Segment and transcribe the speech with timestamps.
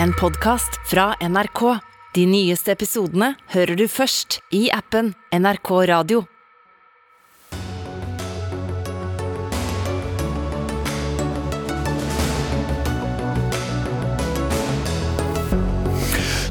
[0.00, 1.78] en podkast fra NRK.
[2.14, 6.24] De nyeste episodene hører du først i appen NRK Radio.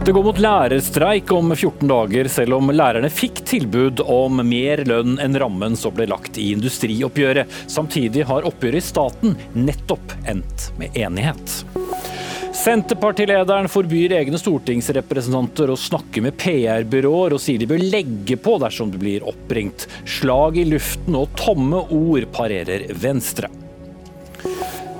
[0.01, 5.19] Det går mot lærerstreik om 14 dager, selv om lærerne fikk tilbud om mer lønn
[5.21, 7.53] enn rammen som ble lagt i industrioppgjøret.
[7.69, 11.61] Samtidig har oppgjøret i staten nettopp endt med enighet.
[12.61, 18.91] Senterpartilederen forbyr egne stortingsrepresentanter å snakke med PR-byråer, og sier de bør legge på dersom
[18.93, 19.87] det blir oppringt.
[20.05, 23.49] Slag i luften og tomme ord parerer Venstre.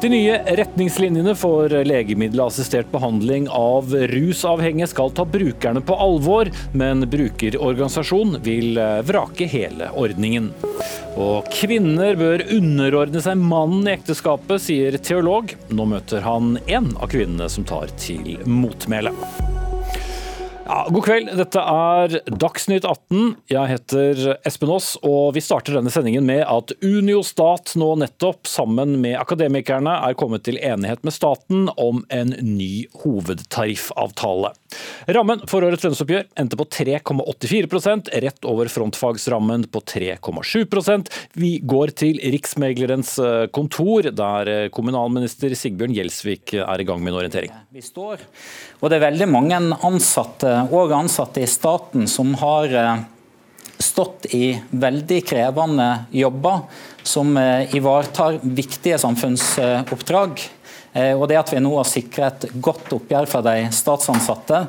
[0.02, 8.42] De nye retningslinjene for legemiddelassistert behandling av rusavhengige skal ta brukerne på alvor, men brukerorganisasjonen
[8.42, 10.50] vil vrake hele ordningen.
[11.22, 15.54] Og kvinner bør underordne seg mannen i ekteskapet, sier teolog.
[15.70, 19.14] Nå møter han en av kvinnene som tar til motmæle.
[20.72, 23.34] Ja, god kveld, dette er Dagsnytt 18.
[23.52, 28.48] Jeg heter Espen Aas, og vi starter denne sendingen med at Unio Stat nå nettopp,
[28.48, 34.54] sammen med Akademikerne, er kommet til enighet med staten om en ny hovedtariffavtale.
[35.12, 42.20] Rammen for årets lønnsoppgjør endte på 3,84% rett over frontfagsrammen på 3,7% Vi går til
[42.34, 47.56] Riksmeglerens eh, kontor, der eh, kommunalminister Sigbjørn Gjelsvik er i gang med en orientering.
[47.74, 48.22] Vi står,
[48.80, 53.04] og det er veldig mange ansatte og ansatte i staten som har eh,
[53.82, 56.62] stått i veldig krevende jobber
[57.04, 60.42] som eh, ivaretar viktige samfunnsoppdrag.
[60.94, 64.62] Eh, og det at vi nå har sikret et godt oppgjør for de statsansatte,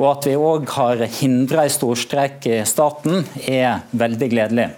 [0.00, 4.70] og at vi òg har hindra en storstreik i staten, er veldig gledelig.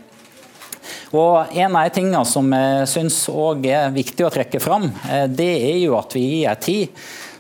[1.17, 3.23] Og En av de tingene som jeg syns
[3.65, 4.91] er viktig å trekke fram,
[5.33, 6.93] det er jo at vi i en tid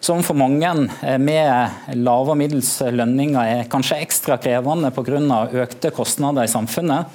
[0.06, 0.70] som for mange
[1.02, 5.42] eh, med lave og middels lønninger er kanskje ekstra krevende pga.
[5.64, 7.06] økte kostnader i samfunnet.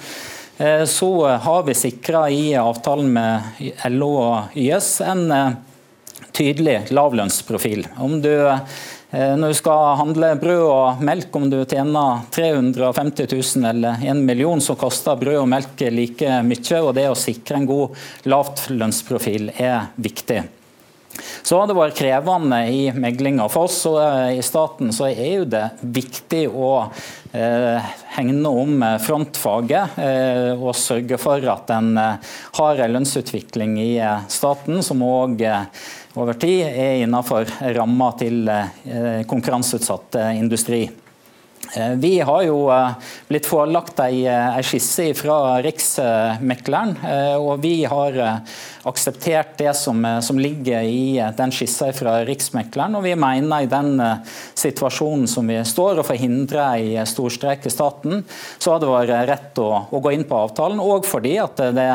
[0.58, 5.52] Eh, så har vi sikra i avtalen med LO og YS en eh,
[6.34, 7.86] tydelig lavlønnsprofil.
[8.00, 8.32] Om du
[9.12, 14.56] når du skal handle brød og melk, om du tjener 350 000 eller 1 million,
[14.64, 16.80] så koster brød og melk like mye.
[16.80, 18.00] og Det å sikre en god
[18.32, 20.40] lavtlønnsprofil er viktig.
[21.42, 23.48] Så har det vært krevende i meglinga.
[23.52, 23.82] For oss
[24.32, 26.70] i staten så er jo det viktig å
[27.36, 33.90] eh, hegne om frontfaget eh, og sørge for at en eh, har en lønnsutvikling i
[33.98, 35.66] eh, staten som òg eh,
[36.14, 40.84] over tid er innenfor ramma til eh, konkurranseutsatt industri.
[41.76, 42.94] Eh, vi har jo eh,
[43.28, 46.96] blitt forelagt ei, eh, skisse fra Riksmekleren,
[47.40, 48.18] og vi har
[48.88, 52.96] akseptert det som, som ligger i den skissa fra Riksmekleren.
[52.98, 53.94] Og vi mener i den
[54.58, 58.24] situasjonen som vi står og forhindre ei storstreik i staten,
[58.58, 61.88] så har det vært rett å, å gå inn på avtalen, òg fordi at det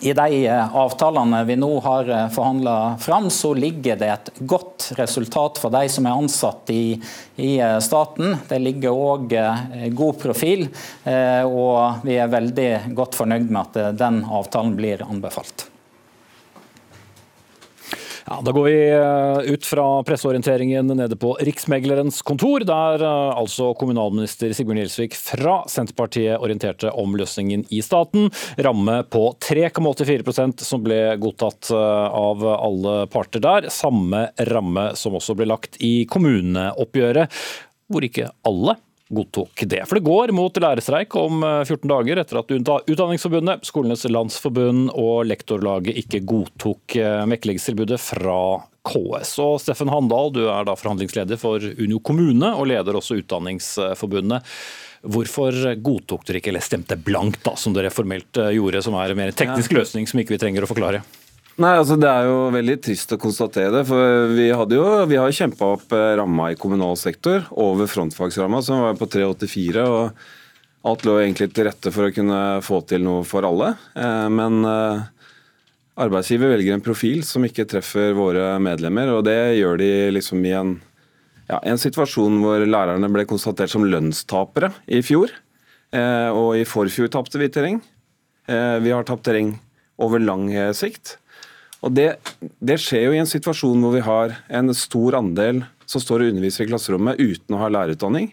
[0.00, 4.90] i de eh, avtalene vi nå har eh, forhandla fram, så ligger det et godt
[4.98, 6.96] resultat for de som er ansatt i,
[7.36, 8.36] i eh, staten.
[8.48, 9.36] Det ligger òg
[9.94, 10.66] god profil,
[11.04, 15.68] og vi er veldig godt fornøyd med at den avtalen blir anbefalt.
[18.26, 23.74] Ja, Da går vi eh, ut fra presseorienteringen nede på Riksmeglerens kontor, der eh, altså
[23.76, 28.30] kommunalminister Sigbjørn Gjelsvik fra Senterpartiet orienterte om løsningen i staten.
[28.56, 33.68] Ramme på 3,84% som ble godtatt eh, av alle parter der.
[33.68, 37.44] Samme ramme som også ble lagt i kommuneoppgjøret,
[37.92, 38.78] hvor ikke alle
[39.08, 39.82] godtok det.
[39.88, 45.26] For det går mot lærerstreik om 14 eh, dager etter at Utdanningsforbundet, Skolenes landsforbund og
[45.28, 48.38] Lektorlaget ikke godtok eh, meklingstilbudet fra
[48.84, 49.34] KS.
[49.44, 54.54] Og Steffen Handal, du er da forhandlingsleder for Unio kommune og leder også Utdanningsforbundet.
[55.04, 55.52] Hvorfor
[55.84, 59.20] godtok dere ikke, eller stemte blankt, da, som dere formelt eh, gjorde, som er en
[59.20, 61.04] mer teknisk løsning som ikke vi trenger å forklare?
[61.54, 63.84] Nei, altså Det er jo veldig trist å konstatere det.
[63.86, 68.82] for Vi, jo, vi har kjempa opp eh, ramma i kommunal sektor over frontfagsramma, som
[68.82, 69.84] var på 384.
[69.86, 73.70] og Alt lå egentlig til rette for å kunne få til noe for alle.
[73.94, 75.06] Eh, men eh,
[76.02, 79.14] arbeidsgiver velger en profil som ikke treffer våre medlemmer.
[79.14, 80.76] og Det gjør de liksom i en,
[81.46, 85.30] ja, en situasjon hvor lærerne ble konstatert som lønnstapere i fjor.
[85.94, 87.76] Og i forfjor tapte vi terreng.
[88.50, 89.52] Vi har tapt terreng
[90.02, 91.20] over lang sikt.
[91.84, 92.14] Og det,
[92.64, 96.32] det, skjer jo i en situasjon hvor vi har en stor andel som står og
[96.32, 98.30] underviser i klasserommet uten å ha lærerutdanning.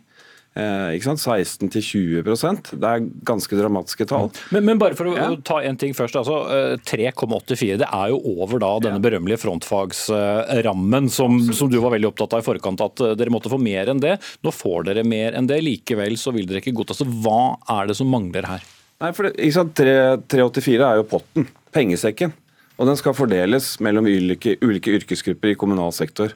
[0.51, 4.27] Eh, 16 til 20% Det er ganske dramatiske tall.
[4.51, 5.29] Men, men bare for å Ja.
[5.47, 6.17] ta en ting først.
[6.19, 11.95] altså eh, 3,84 det er jo over da denne berømmelige frontfagsrammen som, som du var
[11.95, 14.17] veldig opptatt av i forkant, at eh, dere måtte få mer enn det.
[14.43, 15.61] Nå får dere mer enn det.
[15.63, 16.99] Likevel så vil dere ikke godta.
[16.99, 18.67] Så hva er det som mangler her?
[19.01, 19.73] Nei, for det, ikke sant?
[19.79, 19.95] 3,
[20.29, 22.35] 384 er jo potten, pengesekken.
[22.81, 26.33] Og den skal fordeles mellom ulike, ulike yrkesgrupper i kommunal sektor.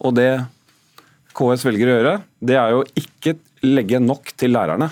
[0.00, 0.30] Og det
[1.36, 3.34] KS velger å gjøre, det er jo ikke
[3.66, 4.88] legge nok til lærerne.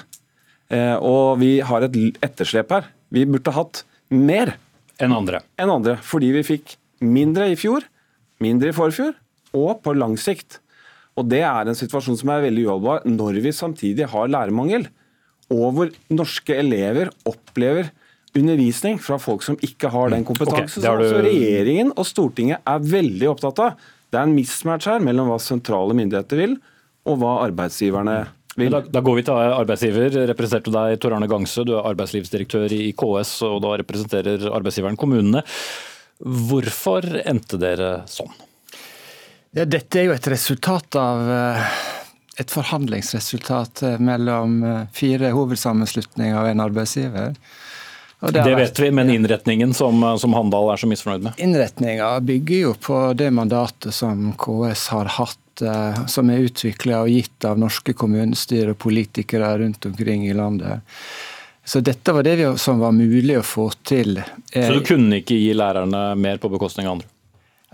[0.68, 2.90] Eh, og vi har et etterslep her.
[3.12, 4.56] Vi burde hatt mer
[5.00, 5.40] Enn andre.
[5.56, 7.86] enn andre, fordi vi fikk mindre i fjor,
[8.44, 9.14] mindre i forfjor,
[9.56, 10.60] og på lang sikt.
[11.16, 14.88] Og Det er en situasjon som er veldig uholdbar når vi samtidig har lærermangel,
[15.52, 17.90] og hvor norske elever opplever
[18.38, 20.82] undervisning fra folk som ikke har den kompetansen.
[20.84, 23.74] Okay, du- Så regjeringen og Stortinget er veldig opptatt av.
[24.10, 26.56] Det er en mismatch her mellom hva sentrale myndigheter vil,
[27.06, 28.26] og hva arbeidsgiverne
[28.56, 28.70] vil.
[28.70, 30.16] Da, da går vi til arbeidsgiver.
[30.28, 35.42] Representerte deg Tor Arne Gangse, du er arbeidslivsdirektør i KS, og da representerer arbeidsgiveren kommunene.
[36.22, 38.30] Hvorfor endte dere sånn?
[39.52, 41.72] Ja, dette er jo et resultat av eh,
[42.40, 47.34] et forhandlingsresultat eh, mellom eh, fire hovedsammenslutninger og en arbeidsgiver.
[48.30, 51.38] Det, har vet vi, men innretningen som, som Handal er så misfornøyd med?
[51.42, 57.10] Innretninga bygger jo på det mandatet som KS har hatt, eh, som er utvikla og
[57.10, 60.86] gitt av norske kommunestyrer og politikere rundt omkring i landet.
[61.64, 64.22] Så dette var det vi, som var mulig å få til.
[64.52, 67.11] Eh, Så du kunne ikke gi lærerne mer på bekostning av andre?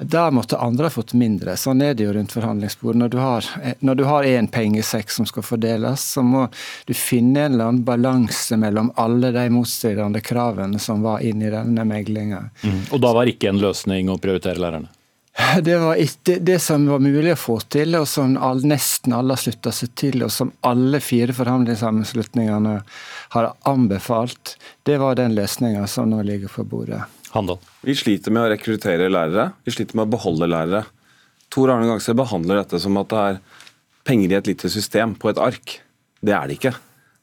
[0.01, 1.57] Da måtte andre ha fått mindre.
[1.59, 2.99] Sånn er det jo rundt forhandlingsbordet.
[3.01, 3.49] Når du har,
[3.83, 6.45] når du har én pengesekk som skal fordeles, så må
[6.87, 11.51] du finne en eller annen balanse mellom alle de motstridende kravene som var inn i
[11.51, 12.45] denne meglinga.
[12.93, 14.93] Og da var ikke en løsning å prioritere lærerne?
[15.63, 19.37] Det var ikke det som var mulig å få til, og som all, nesten alle
[19.37, 22.75] har slutta seg til, og som alle fire forhandlingssammenslutningene
[23.37, 27.05] har anbefalt, det var den løsninga som nå ligger på bordet.
[27.35, 27.61] Handal?
[27.85, 30.85] Vi sliter med å rekruttere lærere, vi sliter med å beholde lærere.
[31.53, 33.41] Tor Arne Gangse behandler dette som at det er
[34.09, 35.79] penger i et lite system på et ark.
[36.25, 36.75] Det er det ikke.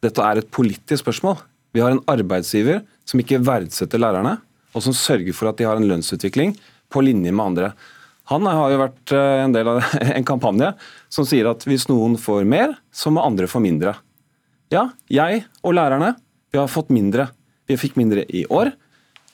[0.06, 1.40] Dette er et politisk spørsmål.
[1.76, 4.38] Vi har en arbeidsgiver som ikke verdsetter lærerne,
[4.76, 6.56] og som sørger for at de har en lønnsutvikling
[6.92, 7.72] på linje med andre.
[8.32, 9.84] Han har jo vært eh, en del av
[10.18, 10.72] en kampanje
[11.14, 13.96] som sier at hvis noen får mer, så må andre få mindre.
[14.74, 16.16] Ja, jeg og lærerne
[16.52, 17.30] vi har fått mindre.
[17.70, 18.72] Vi fikk mindre i år,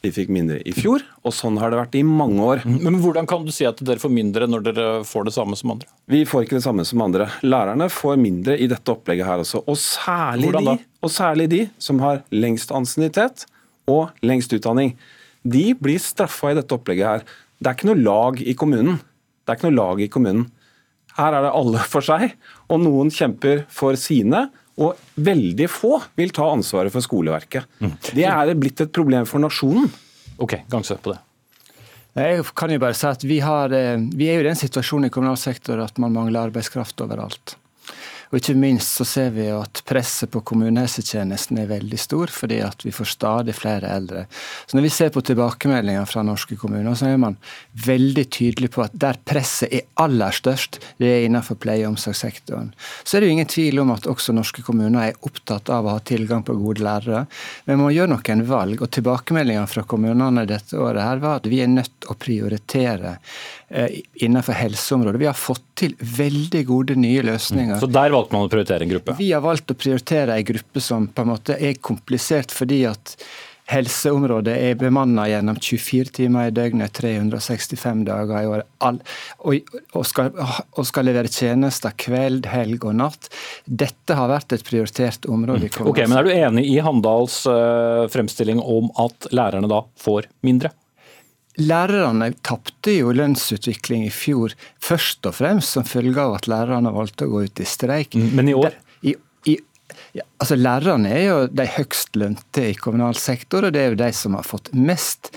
[0.02, 2.64] vi fikk mindre i fjor, og sånn har det vært i mange år.
[2.66, 5.76] Men hvordan kan du si at dere får mindre når dere får det samme som
[5.76, 5.90] andre?
[6.10, 7.28] Vi får ikke det samme som andre.
[7.46, 9.62] Lærerne får mindre i dette opplegget her også.
[9.70, 10.74] Og særlig, de,
[11.06, 13.46] og særlig de som har lengst ansiennitet
[13.92, 14.96] og lengst utdanning.
[15.46, 17.30] De blir straffa i dette opplegget her.
[17.62, 18.98] Det er ikke noe lag i kommunen.
[19.46, 20.50] Det er ikke noe lag i kommunen.
[21.18, 22.34] Her er det alle for seg,
[22.72, 24.48] og noen kjemper for sine.
[24.80, 27.68] Og veldig få vil ta ansvaret for skoleverket.
[27.84, 27.98] Mm.
[28.16, 29.90] Det er blitt et problem for nasjonen.
[30.42, 31.20] Ok, Gangse på det.
[32.18, 35.08] Jeg kan jo bare si at vi, har, eh, vi er jo i den situasjonen
[35.08, 37.56] i kommunal sektor at man mangler arbeidskraft overalt.
[38.32, 42.86] Og ikke minst så ser vi at presset på kommunehelsetjenesten er veldig stor, fordi at
[42.86, 44.24] vi får stadig flere eldre.
[44.66, 47.36] Så når vi ser på tilbakemeldinger fra norske kommuner, så er man
[47.86, 52.72] veldig tydelig på at der presset er aller størst, det er innenfor pleie- og omsorgssektoren.
[53.04, 55.98] Så er det jo ingen tvil om at også norske kommuner er opptatt av å
[55.98, 57.26] ha tilgang på gode lærere.
[57.66, 61.52] Men man må gjøre noen valg, og tilbakemeldingene fra kommunene dette året her var at
[61.52, 63.18] vi er nødt til å prioritere
[64.14, 65.22] innenfor helseområdet.
[65.22, 67.80] Vi har fått til veldig gode nye løsninger.
[67.80, 69.16] Så der valgte man å prioritere en gruppe?
[69.20, 73.16] Vi har valgt å prioritere en gruppe som på en måte er komplisert fordi at
[73.72, 81.08] helseområdet er bemanna gjennom 24 timer i døgnet, 365 dager i året, og, og, skal,
[81.08, 83.32] levere tjenester kveld, helg og natt.
[83.66, 85.70] Dette har vært et prioritert område.
[85.70, 90.28] i Ok, men Er du enig i Handals eh, fremstilling om at lærerne da får
[90.46, 90.74] mindre?
[91.62, 97.28] Lærerne tapte jo lønnsutvikling i fjor, først og fremst som følge av at lærerne valgte
[97.28, 98.16] å gå ut i streik.
[98.18, 98.72] Mm, men i år?
[98.72, 99.16] Der- I,
[99.52, 99.58] i,
[100.18, 104.00] ja, altså Lærerne er jo de høyst lønte i kommunal sektor, og det er jo
[104.04, 105.32] de som har fått mest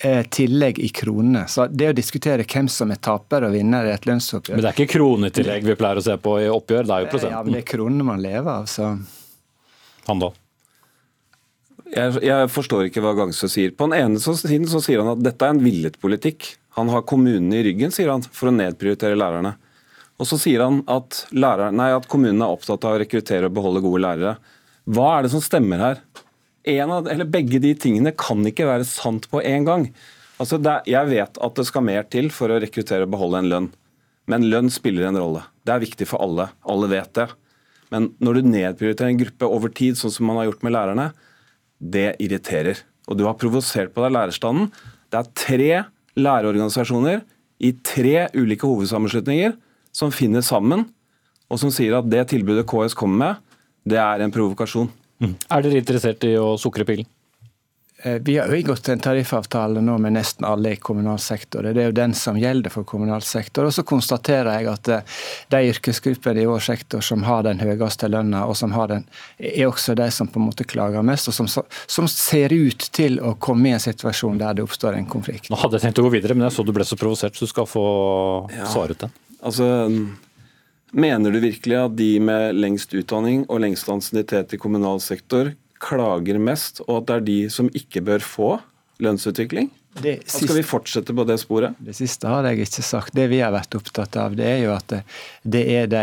[0.00, 1.46] eh, tillegg i kronene.
[1.48, 4.72] Så det å diskutere hvem som er taper og vinner i et lønnsoppgjør Men det
[4.72, 7.36] er ikke kronetillegg vi pleier å se på i oppgjør, det er jo prosenten.
[7.38, 8.96] Ja, men det er kronene man lever av, så
[10.06, 10.36] Handal.
[11.94, 13.70] Jeg, jeg forstår ikke hva Gangsø sier.
[13.76, 16.56] På den ene siden så sier han at dette er en villet politikk.
[16.76, 19.54] Han har kommunene i ryggen, sier han, for å nedprioritere lærerne.
[20.16, 23.56] Og så sier han at, lærer, nei, at kommunene er opptatt av å rekruttere og
[23.56, 24.34] beholde gode lærere.
[24.88, 26.02] Hva er det som stemmer her?
[26.66, 29.88] Av, Begge de tingene kan ikke være sant på en gang.
[30.42, 33.50] Altså, er- jeg vet at det skal mer til for å rekruttere og beholde en
[33.52, 33.68] lønn.
[34.26, 35.44] Men lønn spiller en rolle.
[35.64, 36.48] Det er viktig for alle.
[36.66, 37.28] Alle vet det.
[37.92, 41.12] Men når du nedprioriterer en gruppe over tid, sånn som man har gjort med lærerne,
[41.80, 42.82] det irriterer.
[43.06, 44.70] Og du har provosert på deg lærerstanden.
[45.12, 45.72] Det er tre
[46.16, 47.22] lærerorganisasjoner
[47.64, 49.56] i tre ulike hovedsammenslutninger
[49.96, 50.84] som finner sammen,
[51.48, 53.42] og som sier at det tilbudet KS kommer med,
[53.86, 54.90] det er en provokasjon.
[55.22, 55.36] Mm.
[55.48, 57.08] Er dere interessert i å sukre pillen?
[58.02, 61.62] Eh, vi har jo inngått en tariffavtale nå med nesten alle i kommunal sektor.
[61.62, 63.64] Det er jo den som gjelder for kommunal sektor.
[63.64, 65.14] Og så konstaterer jeg at eh,
[65.54, 69.06] de yrkesgruppene i vår sektor som har den høyeste lønna, og som har den,
[69.38, 73.16] er også de som på en måte klager mest, og som, som, ser ut til
[73.24, 75.48] å komme i en situasjon der det oppstår en konflikt.
[75.50, 77.48] Nå hadde jeg tenkt å gå videre, men jeg så du ble så provosert, så
[77.48, 77.86] du skal få
[78.52, 78.68] ja.
[78.70, 79.18] svare ut den.
[79.40, 79.66] Altså,
[80.96, 85.50] Mener du virkelig at de med lengst utdanning og lengst ansiennitet i kommunal sektor
[85.82, 88.50] klager mest, og at det er de som ikke bør få
[89.02, 89.70] lønnsutvikling?
[89.96, 91.76] Siste, skal vi fortsette på det sporet?
[91.80, 93.14] Det siste har jeg ikke sagt.
[93.16, 94.98] Det vi har vært opptatt av, det er jo at
[95.56, 96.02] det er de,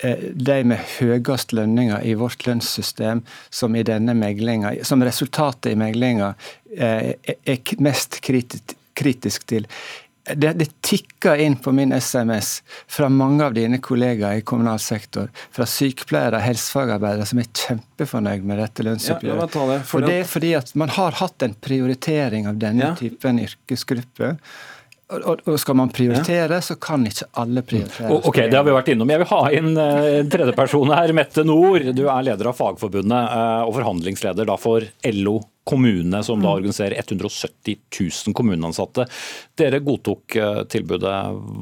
[0.00, 3.20] eh, de med høyest lønninger i vårt lønnssystem
[3.52, 6.32] som i denne meglingen, som resultatet i meglinga
[6.76, 9.68] eh, er mest kritisk til
[10.34, 15.30] det, det tikker inn på min SMS fra mange av dine kollegaer i kommunal sektor,
[15.54, 19.56] fra sykepleiere og helsefagarbeidere som er kjempefornøyd med dette lønnsoppgjøret.
[19.56, 22.96] Ja, det, og det er fordi at man har hatt en prioritering av denne ja.
[22.98, 24.36] typen yrkesgrupper.
[25.10, 28.20] Og, skal man prioritere, så kan ikke alle prioritere.
[28.22, 29.10] Ok, Det har vi vært innom.
[29.10, 31.14] Jeg vil ha inn en tredjeperson her.
[31.16, 35.38] Mette Nord, du er leder av Fagforbundet uh, og forhandlingsleder da for LO
[35.70, 36.54] kommune, som da mm.
[36.60, 39.06] organiserer 170 000 kommuneansatte.
[39.58, 41.16] Dere godtok uh, tilbudet.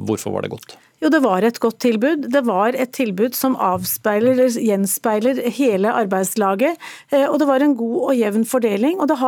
[0.09, 0.79] Hvorfor var det godt?
[0.99, 2.27] Jo, det var et godt tilbud.
[2.35, 6.79] Det var et tilbud som avspeiler, eller gjenspeiler hele arbeidslaget.
[7.13, 8.99] Eh, og det var en god og jevn fordeling.
[8.99, 9.19] Og det,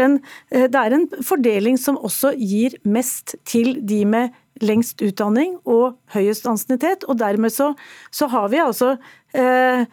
[0.00, 4.32] en, eh, det er en fordeling som også gir mest til de med
[4.64, 7.06] lengst utdanning og høyest ansiennitet.
[7.08, 7.72] Og dermed så,
[8.14, 8.96] så har vi altså
[9.34, 9.84] eh,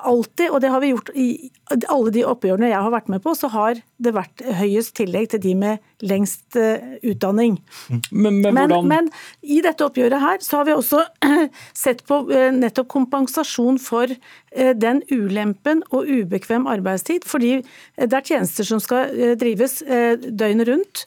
[0.00, 1.28] alltid, og det har vi gjort i
[1.88, 5.40] alle de oppgjørene jeg har vært med på, så har det vært høyest tillegg til
[5.44, 7.56] de med lengst eh, utdanning.
[8.10, 9.10] Men, men, men, men,
[9.40, 11.02] i dette oppgjøret her så har vi også
[11.84, 17.24] sett på eh, nettopp kompensasjon for uh, den ulempen og ubekvem arbeidstid.
[17.28, 17.56] Fordi
[17.98, 21.04] det er tjenester som skal drives døgnet rundt.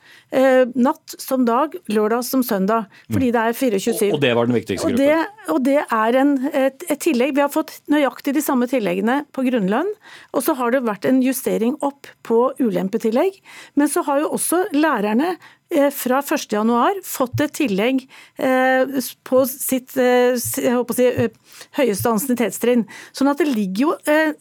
[0.75, 2.76] Natt som dag, lørdag som søndag.
[3.11, 4.13] Fordi det er 24-7.
[4.15, 4.97] Og det var den viktigste gruppen?
[4.97, 7.35] Og det, og det er en, et, et tillegg.
[7.37, 9.91] Vi har fått nøyaktig de samme tilleggene på grunnlønn.
[10.33, 13.39] Og så har det vært en justering opp på ulempetillegg.
[13.79, 15.35] Men så har jo også lærerne
[15.91, 18.03] fra 1.1 fått et tillegg
[18.39, 18.97] eh,
[19.27, 20.63] på sitt eh, si,
[21.77, 22.85] høyeste ansiennitetstrinn.
[23.11, 23.93] Sånn at det ligger jo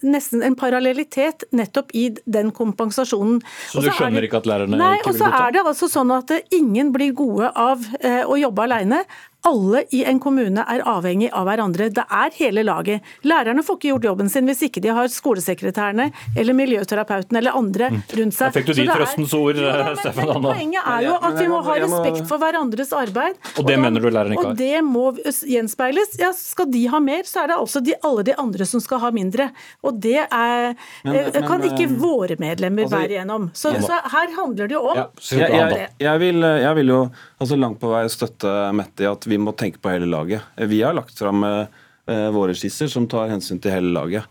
[0.07, 3.41] nesten en parallellitet nettopp i den kompensasjonen.
[3.73, 5.31] Så du skjønner det, ikke at lærerne nei, ikke vil ta?
[5.31, 7.83] Nei, og så er det altså sånn at ingen blir gode av
[8.27, 9.03] å jobbe alene
[9.47, 11.89] alle i en kommune er avhengig av hverandre.
[11.95, 13.05] Det er hele laget.
[13.27, 17.91] Lærerne får ikke gjort jobben sin hvis ikke de har skolesekretærene eller miljøterapeuten eller andre
[17.95, 18.01] mm.
[18.19, 18.51] rundt seg.
[18.51, 20.51] Da fikk du de trøstens ord, ja, Steffen Anna.
[20.51, 23.39] Poenget er jo at vi må ha respekt for hverandres arbeid.
[23.55, 24.57] Og det og mener du læreren ikke har?
[24.57, 26.19] Og det må gjenspeiles.
[26.23, 29.03] Ja, skal de ha mer, så er det altså de, alle de andre som skal
[29.05, 29.51] ha mindre.
[29.87, 30.75] Og det er,
[31.07, 33.49] men, eh, men, kan ikke eh, våre medlemmer altså, bære gjennom.
[33.55, 37.01] Så, så, her handler det jo om ja, jeg, jeg, jeg, vil, jeg vil jo
[37.39, 40.45] altså langt på vei støtte Mette i at vi må tenke på hele laget.
[40.57, 44.27] Vi har lagt fram eh, våre skisser som tar hensyn til hele laget.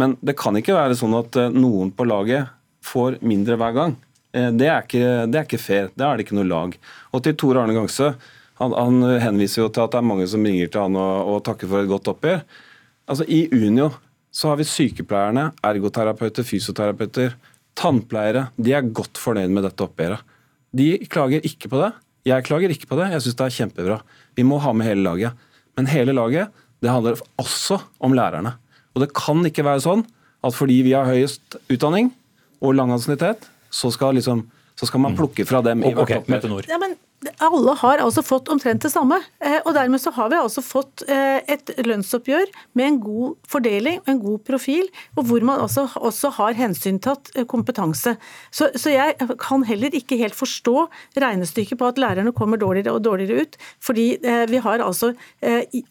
[0.00, 2.50] Men det kan ikke være sånn at eh, noen på laget
[2.86, 3.96] får mindre hver gang.
[4.32, 5.90] Eh, det er ikke, det er ikke fair.
[5.94, 6.76] Da er det ikke noe lag.
[7.12, 8.12] Og til Tore Arne Gangsø.
[8.60, 11.44] Han, han, henviser jo til at det er mange som ringer til han og, og
[11.46, 12.42] takker for et godt oppgjør.
[13.10, 13.88] Altså I Unio
[14.30, 17.32] så har vi sykepleierne, ergoterapeuter, fysioterapeuter,
[17.78, 18.46] tannpleiere.
[18.60, 20.22] De er godt fornøyd med dette oppgjøret.
[20.76, 21.90] De klager ikke på det.
[22.28, 23.96] Jeg klager ikke på det, jeg syns det er kjempebra.
[24.38, 25.46] Vi må ha med hele laget.
[25.78, 28.54] Men hele laget det handler også om lærerne.
[28.94, 30.04] Og det kan ikke være sånn
[30.46, 32.10] at fordi vi har høyest utdanning
[32.60, 35.84] og lang ansiennitet, så, liksom, så, skal man plukke fra dem.
[35.84, 36.64] i hvert fall.
[36.68, 36.96] ja, men
[37.44, 39.18] alle har altså fått omtrent det samme.
[39.44, 42.48] Eh, og Dermed så har vi altså fått eh, et lønnsoppgjør
[42.78, 47.32] med en god fordeling og en god profil, og hvor man altså også har hensyntatt
[47.34, 48.16] eh, kompetanse.
[48.48, 50.86] Så, så, jeg kan heller ikke helt forstå
[51.20, 53.60] regnestykket på at lærerne kommer dårligere og dårligere ut.
[53.84, 54.06] Fordi
[54.50, 55.12] vi har altså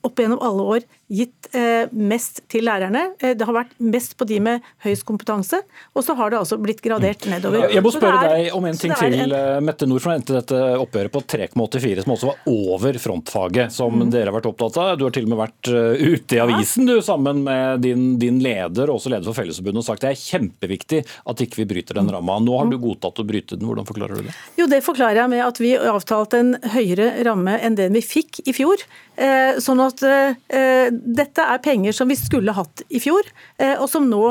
[0.05, 1.49] opp gjennom alle år gitt
[1.91, 3.15] mest til lærerne.
[3.19, 5.61] Det har vært mest på de med høyest kompetanse,
[5.97, 7.65] og så har det altså blitt gradert nedover.
[7.73, 9.33] Jeg må spørre deg om en ting til,
[9.65, 13.73] Mette Nord, for å endte dette oppgjøret på på 3,84, som også var over frontfaget,
[13.73, 14.09] som mm.
[14.13, 14.91] dere har vært opptatt av.
[14.99, 18.91] Du har til og med vært ute i avisen du, sammen med din, din leder,
[18.93, 21.01] også leder for Fellesforbundet, og sagt det er kjempeviktig
[21.31, 22.39] at ikke vi bryter den ramma.
[22.43, 24.35] Nå har du godtatt å bryte den, hvordan forklarer du det?
[24.59, 28.43] Jo, Det forklarer jeg med at vi avtalte en høyere ramme enn den vi fikk
[28.47, 28.83] i fjor.
[29.19, 33.27] Eh, sånn at eh, dette er penger som vi skulle hatt i fjor,
[33.57, 34.21] eh, og som nå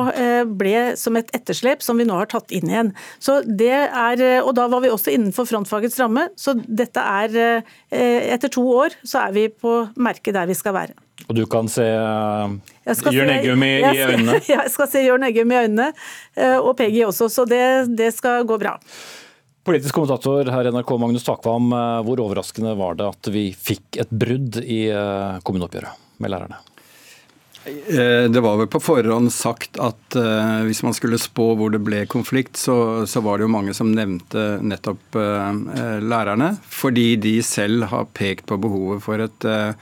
[0.59, 2.93] ble som et etterslep som vi nå har tatt inn igjen.
[3.23, 8.51] Så det er, og Da var vi også innenfor frontfagets ramme, så dette er Etter
[8.53, 10.97] to år så er vi på merket der vi skal være.
[11.29, 14.41] Og du kan se Jørn Eggum i, i, øynene?
[14.49, 15.89] Jeg skal se Jørn Eggum i øynene,
[16.59, 17.63] og Peggy også, så det,
[17.99, 18.77] det skal gå bra.
[19.69, 21.73] Politisk kommentator her i NRK, Magnus Takvam.
[21.77, 26.59] Eh, hvor overraskende var det at vi fikk et brudd i eh, kommuneoppgjøret med lærerne?
[27.69, 31.83] Eh, det var vel på forhånd sagt at uh, hvis man skulle spå hvor det
[31.85, 36.55] ble konflikt, så, så var det jo mange som nevnte nettopp uh, lærerne.
[36.73, 39.75] Fordi de selv har pekt på behovet for et uh,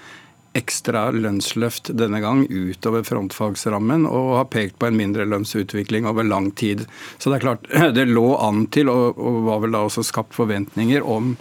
[0.56, 6.50] ekstra lønnsløft denne gang utover frontfagsrammen, og har pekt på en mindre lønnsutvikling over lang
[6.56, 6.86] tid.
[7.18, 10.36] Så det er klart, det lå an til, og, og var vel da også skapt
[10.38, 11.34] forventninger om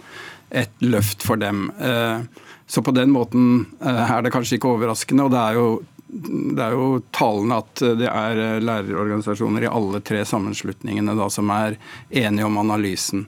[0.50, 1.70] et løft for dem.
[1.82, 2.20] Eh,
[2.66, 5.26] så på den måten eh, er det kanskje ikke overraskende.
[5.26, 5.68] og det er jo
[6.06, 11.74] det er jo talende at det er lærerorganisasjoner i alle tre sammenslutningene da, som er
[12.08, 13.24] enige om analysen.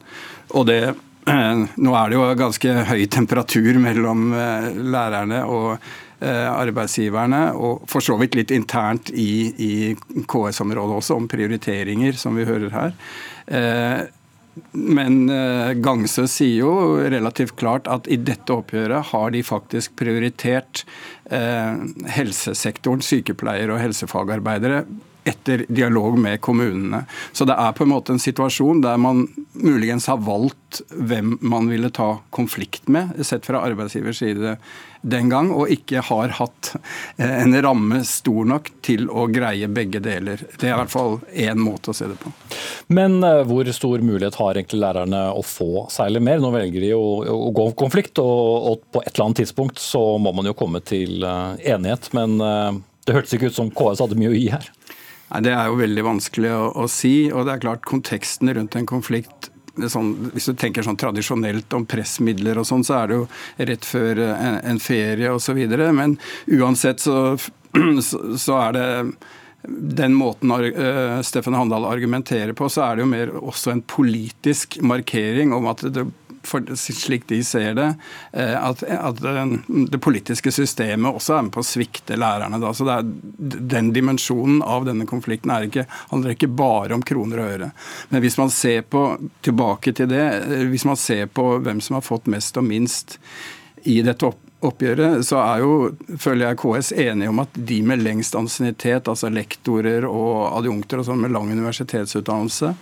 [0.54, 0.94] Og det
[1.28, 7.84] Eh, nå er det jo ganske høy temperatur mellom eh, lærerne og eh, arbeidsgiverne, og
[7.90, 9.72] for så vidt litt internt i, i
[10.28, 12.96] KS-området også, om prioriteringer, som vi hører her.
[14.72, 15.26] Men
[15.84, 16.72] Gangsø sier jo
[17.10, 20.84] relativt klart at i dette oppgjøret har de faktisk prioritert
[21.28, 24.84] helsesektoren, sykepleiere og helsefagarbeidere
[25.28, 27.02] etter dialog med kommunene.
[27.32, 29.26] Så det er på en måte en situasjon der man
[29.58, 34.56] muligens har valgt hvem man ville ta konflikt med, sett fra arbeidsgivers side
[35.02, 36.72] den gang, og ikke har hatt
[37.16, 40.42] eh, en ramme stor nok til å greie begge deler.
[40.58, 42.32] Det er i hvert fall én måte å se det på.
[42.94, 46.42] Men eh, hvor stor mulighet har egentlig lærerne å få særlig mer?
[46.42, 50.02] Nå velger de å, å gå konflikt, og, og, på et eller annet tidspunkt så
[50.22, 52.10] må man jo komme til eh, enighet.
[52.16, 54.66] Men det hørtes ikke ut som KS hadde mye å gi her.
[55.28, 57.28] Nei, Det er jo veldig vanskelig å, å, si.
[57.32, 59.47] og det er klart Konteksten rundt en konflikt
[59.86, 63.26] Sånn, hvis du tenker sånn tradisjonelt om pressmidler og sånn, så er det jo
[63.70, 65.60] rett før en, en ferie osv.
[65.94, 66.16] Men
[66.58, 67.18] uansett så,
[68.02, 68.88] så, er det
[69.68, 74.78] den måten uh, Steffen Handal argumenterer på, så er det jo mer også en politisk
[74.86, 76.06] markering om at det
[76.46, 77.88] for, slik de ser det,
[78.32, 79.22] eh, at, at,
[79.92, 82.60] det politiske systemet også er med på å svikte lærerne.
[82.62, 82.72] Da.
[82.74, 83.06] Så er,
[83.38, 87.70] Den dimensjonen av denne konflikten ikke, handler ikke bare om kroner og øre.
[88.08, 89.04] Men hvis man ser på,
[89.44, 93.18] tilbake til det, eh, hvis man ser på hvem som har fått mest og minst
[93.88, 95.74] i dette opp, oppgjøret, så er jo,
[96.18, 101.06] føler jeg KS enige om at de med lengst ansiennitet, altså lektorer og adjunkter og
[101.06, 102.72] sånn med lang universitetsutdannelse,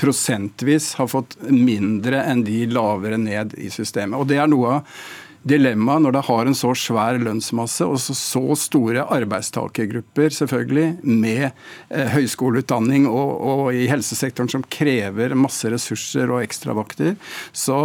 [0.00, 4.18] prosentvis har fått mindre enn de lavere ned i systemet.
[4.20, 4.94] Og Det er noe av
[5.42, 12.10] dilemmaet når det har en så svær lønnsmasse og så, store arbeidstakergrupper selvfølgelig med eh,
[12.12, 17.16] høyskoleutdanning og, og, i helsesektoren som krever masse ressurser og ekstravakter.
[17.56, 17.78] Så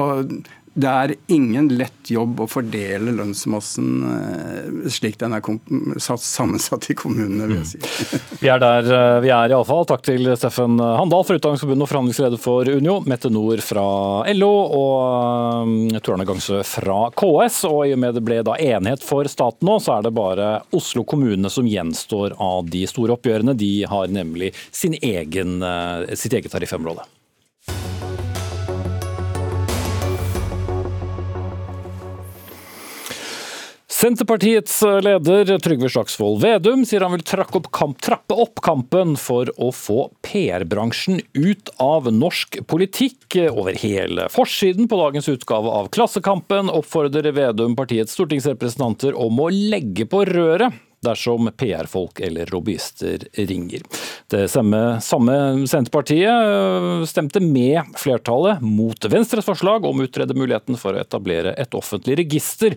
[0.75, 5.45] det er ingen lett jobb å fordele lønnsmassen eh, slik den er
[5.95, 7.47] sammensatt i kommunene.
[7.47, 7.79] vil jeg si.
[7.79, 8.25] Mm.
[8.41, 9.87] Vi er der eh, vi er iallfall.
[9.87, 13.87] Takk til Steffen Handal fra Utdanningsforbundet og forhandlingsleder for Unio, Mette Nord fra
[14.35, 17.63] LO og Torne Gangsø fra KS.
[17.71, 20.53] Og i og med det ble da enighet for staten nå, så er det bare
[20.75, 23.55] Oslo kommune som gjenstår av de store oppgjørene.
[23.55, 25.61] De har nemlig sin egen,
[26.19, 27.07] sitt eget tariffområde.
[33.95, 37.21] Senterpartiets leder Trygve Slagsvold Vedum sier han vil
[37.55, 43.37] opp kamp, trappe opp kampen for å få PR-bransjen ut av norsk politikk.
[43.55, 50.09] Over hele forsiden på dagens utgave av Klassekampen oppfordrer Vedum partiets stortingsrepresentanter om å legge
[50.11, 53.83] på røret dersom PR-folk eller lobbyister ringer.
[54.31, 55.37] Det samme, samme,
[55.69, 61.53] Senterpartiet øh, stemte med flertallet mot Venstres forslag om å utrede muligheten for å etablere
[61.61, 62.75] et offentlig register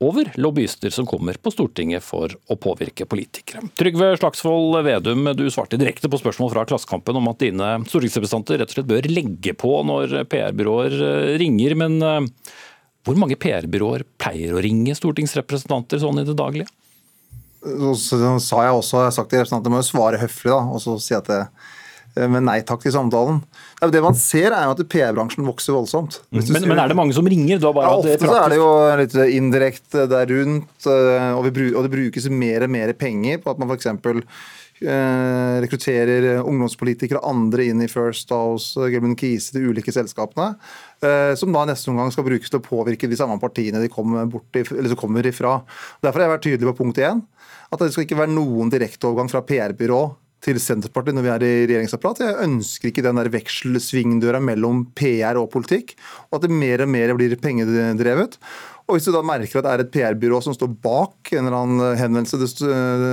[0.00, 3.64] over lobbyister som kommer på Stortinget for å påvirke politikere.
[3.78, 8.70] Trygve Slagsvold Vedum, du svarte direkte på spørsmål fra Klassekampen om at dine stortingsrepresentanter rett
[8.70, 11.74] og slett bør legge på når PR-byråer eh, ringer.
[11.82, 12.52] Men eh,
[13.06, 16.70] hvor mange PR-byråer pleier å ringe stortingsrepresentanter sånn i det daglige?
[17.98, 20.78] Så sa jeg også, jeg har sagt til representanter, må jo svare høflig da, og
[20.84, 21.40] så si at det,
[22.32, 23.40] med nei takk til samtalen.
[23.78, 26.20] Det man ser, er jo at PR-bransjen vokser voldsomt.
[26.34, 27.60] Men, men, er det mange som ringer?
[27.62, 32.30] ja, ofte så er det jo litt indirekte der rundt, og, vi, og det brukes
[32.32, 33.92] mer og mer penger på at man f.eks.
[34.78, 40.52] Eh, rekrutterer ungdomspolitikere og andre inn i First House, Gelman Kise, de ulike selskapene.
[41.02, 44.28] Eh, som da neste omgang skal brukes til å påvirke de samme partiene de kommer,
[44.30, 44.54] bort,
[45.00, 45.58] kommer ifra.
[46.04, 47.24] Derfor har jeg vært tydelig på punkt én.
[47.68, 50.02] At det skal ikke være noen direkteovergang fra PR-byrå
[50.44, 52.22] til Senterpartiet når vi er i regjeringsapparat.
[52.24, 55.96] Jeg ønsker ikke den der vekselsvingdøra mellom PR og politikk,
[56.30, 58.38] og at det mer og mer blir pengedrevet.
[58.88, 61.56] Og Hvis du da merker at det er et PR-byrå som står bak en eller
[61.58, 62.46] annen henvendelse du,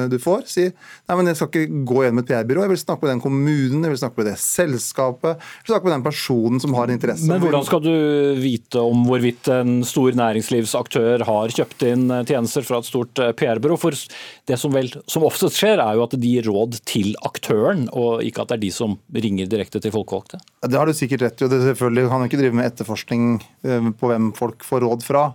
[0.07, 3.03] du får, si nei, men jeg skal ikke gå gjennom et PR-byrå, jeg vil snakke
[3.03, 6.63] med den kommunen, jeg vil snakke med det selskapet, jeg vil snakke med den personen
[6.63, 7.27] som har interesse.
[7.27, 7.91] Men hvordan skal du
[8.39, 13.79] vite om hvorvidt en stor næringslivsaktør har kjøpt inn tjenester fra et stort eh, PR-byrå?
[13.81, 13.99] For
[14.47, 18.23] det som vel som oftest skjer, er jo at de gir råd til aktøren, og
[18.23, 20.39] ikke at det er de som ringer direkte til folkevalgte.
[20.65, 21.45] Det har du sikkert rett i.
[21.45, 23.23] og det selvfølgelig kan du ikke drive med etterforskning
[23.67, 25.27] eh, på hvem folk får råd fra.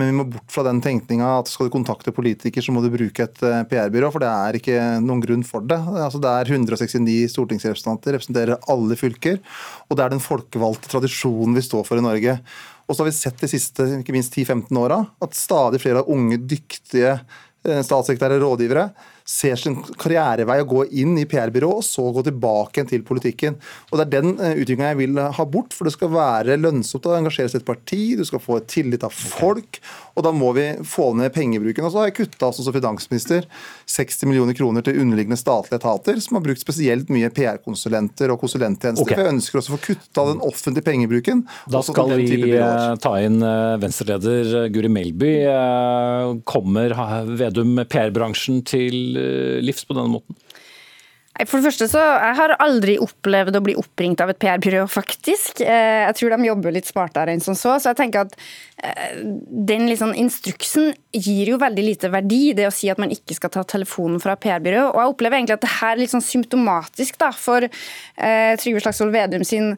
[0.00, 2.88] Men vi må bort fra den tenkninga at skal du kontakte politiker, så må du
[2.92, 4.08] bruke et eh, PR-byrå.
[4.14, 5.78] For det er ikke noen grunn for det.
[5.78, 9.38] Altså, det er 169 stortingsrepresentanter, representerer alle fylker.
[9.88, 12.38] Og det er den folkevalgte tradisjonen vi står for i Norge.
[12.88, 16.10] Og så har vi sett de siste ikke minst 10-15 åra at stadig flere av
[16.12, 18.88] unge, dyktige eh, statssekretærer og rådgivere
[19.28, 23.58] ser sin karrierevei å gå inn i PR-byrå og så gå tilbake til politikken.
[23.90, 25.76] Og Det er den eh, utviklinga jeg vil ha bort.
[25.76, 29.06] For det skal være lønnsomt å engasjere seg i et parti, du skal få tillit
[29.06, 29.80] av folk.
[30.16, 31.86] Og da må vi få ned pengebruken.
[31.86, 33.46] Og så har jeg kutta altså, som finansminister
[33.90, 39.06] 60 millioner kroner til underliggende statlige etater, som har brukt spesielt mye PR-konsulenter og konsulenttjenester.
[39.06, 39.16] Okay.
[39.16, 41.46] For jeg ønsker også å få kutta den offentlige pengebruken.
[41.72, 43.40] Da skal vi eh, ta inn
[43.82, 45.32] venstreleder Guri Melby.
[46.48, 46.92] Kommer
[47.38, 50.38] Vedum PR-bransjen til Eh, livs på denne måten?
[51.48, 55.62] For det første så, Jeg har aldri opplevd å bli oppringt av et PR-byrå, faktisk.
[55.64, 57.78] Eh, jeg tror de jobber litt smartere enn som så.
[57.80, 58.36] Så jeg tenker at
[58.84, 59.16] eh,
[59.72, 63.54] den liksom instruksen gir jo veldig lite verdi, det å si at man ikke skal
[63.54, 64.84] ta telefonen fra PR-byrå.
[64.92, 68.84] Og jeg opplever egentlig at det her er litt sånn symptomatisk da, for eh, Trygve
[68.84, 69.72] Slagsvold Vedum sin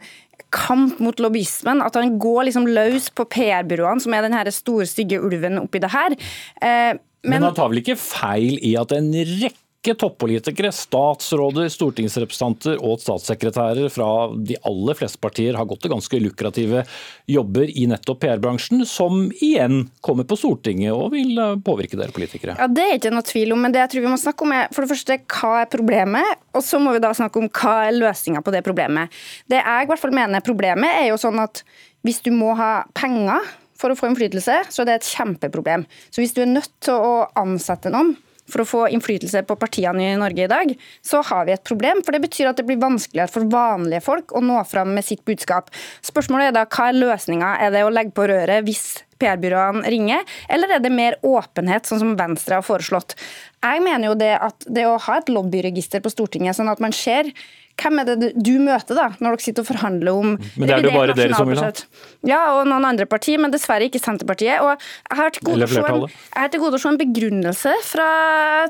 [0.55, 1.87] kamp mot lobbyismen.
[1.87, 5.81] At han går liksom løs på PR-byråene, som er den her store, stygge ulven oppi
[5.87, 6.19] det her.
[6.61, 6.95] Eh,
[7.25, 13.01] men, Men han tar vel ikke feil i at en rekke toppolitikere, statsråder, stortingsrepresentanter og
[13.01, 16.85] statssekretærer fra de aller fleste partier har gått til ganske lukrative
[17.29, 22.59] jobber i nettopp PR-bransjen, som igjen kommer på Stortinget og vil eh, påvirke dere politikere?
[22.61, 24.55] Ja, Det er ikke noe tvil om, men det jeg tror vi må snakke om
[24.57, 27.75] er for det første hva er problemet, og så må vi da snakke om hva
[27.89, 29.13] er løsninga på det problemet.
[29.49, 31.65] Det jeg i hvert fall mener problemet er jo sånn at
[32.05, 33.45] hvis du må ha penger
[33.85, 35.85] for å få innflytelse, så er det et kjempeproblem.
[36.09, 38.17] Så hvis du er nødt til å ansette noen
[38.51, 42.03] for å få innflytelse på partiene i Norge i dag, så har vi et problem.
[42.05, 45.25] For det betyr at det blir vanskeligere for vanlige folk å nå fram med sitt
[45.29, 45.73] budskap.
[46.05, 47.55] Spørsmålet er da hva er løsninga?
[47.65, 48.85] Er det å legge på røret hvis
[49.23, 53.17] PR-byråene ringer, eller er det mer åpenhet, sånn som Venstre har foreslått?
[53.65, 56.93] Jeg mener jo det at det å ha et lobbyregister på Stortinget, sånn at man
[56.93, 57.31] ser
[57.81, 60.85] hvem er det du møter da, når dere sitter og forhandler om Men det er
[60.85, 61.71] det jo bare dere som vil ha?
[62.25, 64.63] Ja, og noen andre partier, men dessverre ikke Senterpartiet.
[64.63, 66.07] Og jeg har til gode, en,
[66.37, 68.09] har til gode å se en begrunnelse fra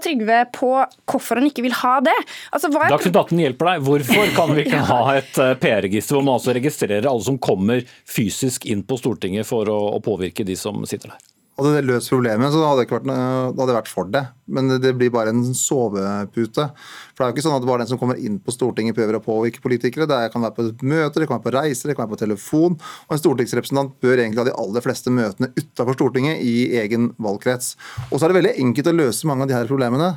[0.05, 0.73] Trygve på
[1.11, 2.17] hvorfor han ikke vil ha det.
[2.55, 3.85] Altså, Dagsnytt 18 hjelper deg.
[3.91, 7.85] Hvorfor kan vi ikke ha et eh, PR-register hvor man altså registrerer alle som kommer
[8.09, 11.34] fysisk inn på Stortinget for å, å påvirke de som sitter der?
[11.55, 14.25] Hadde det løst problemet, så hadde det vært, hadde det vært for det.
[14.51, 16.65] Men det blir bare en sovepute.
[16.75, 19.21] For det er jo ikke sånn at bare den som kommer inn på Stortinget prøver
[19.21, 20.09] å påvirke politikere.
[20.11, 22.75] Det kan være på møter, det kan være på reiser, det kan være på telefon.
[23.07, 27.77] Og en stortingsrepresentant bør egentlig ha de aller fleste møtene utenfor Stortinget i egen valgkrets.
[28.11, 30.11] Og så er det veldig enkelt å løse mange av de her problemene.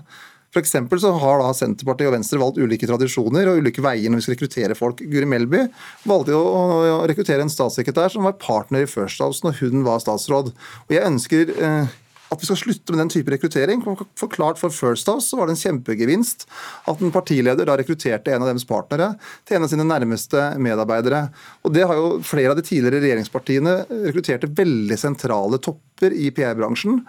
[0.56, 0.64] For
[1.02, 4.38] så har da Senterpartiet og Venstre valgt ulike tradisjoner og ulike veier når vi skal
[4.38, 5.04] rekruttere folk.
[5.04, 5.66] Guri Melby
[6.08, 10.54] valgte å rekruttere en statssekretær som var partner i First House når hun var statsråd.
[10.88, 11.96] Og jeg ønsker eh,
[12.28, 13.84] at vi skal slutte med den type rekruttering.
[14.20, 16.48] Forklart for First House så var det en kjempegevinst
[16.92, 19.14] at en partileder da rekrutterte en av deres partnere
[19.48, 21.28] til en av sine nærmeste medarbeidere.
[21.64, 23.78] Og Det har jo flere av de tidligere regjeringspartiene
[24.10, 27.02] rekrutterte veldig sentrale topper i PR-bransjen.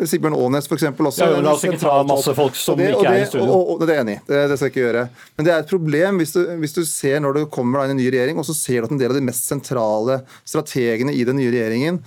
[0.00, 0.86] Sigbjørn Aanes f.eks.
[0.88, 1.20] også.
[1.20, 3.48] Ja, la oss ikke ta masse folk som det, ikke er i studio.
[3.52, 5.02] Og, og, det er enig det, det, skal jeg ikke gjøre.
[5.36, 7.98] Men det er et problem hvis du, hvis du ser når du kommer inn i
[7.98, 11.12] en ny regjering, og så ser du at en del av de mest sentrale strategene
[11.12, 12.00] i den nye regjeringen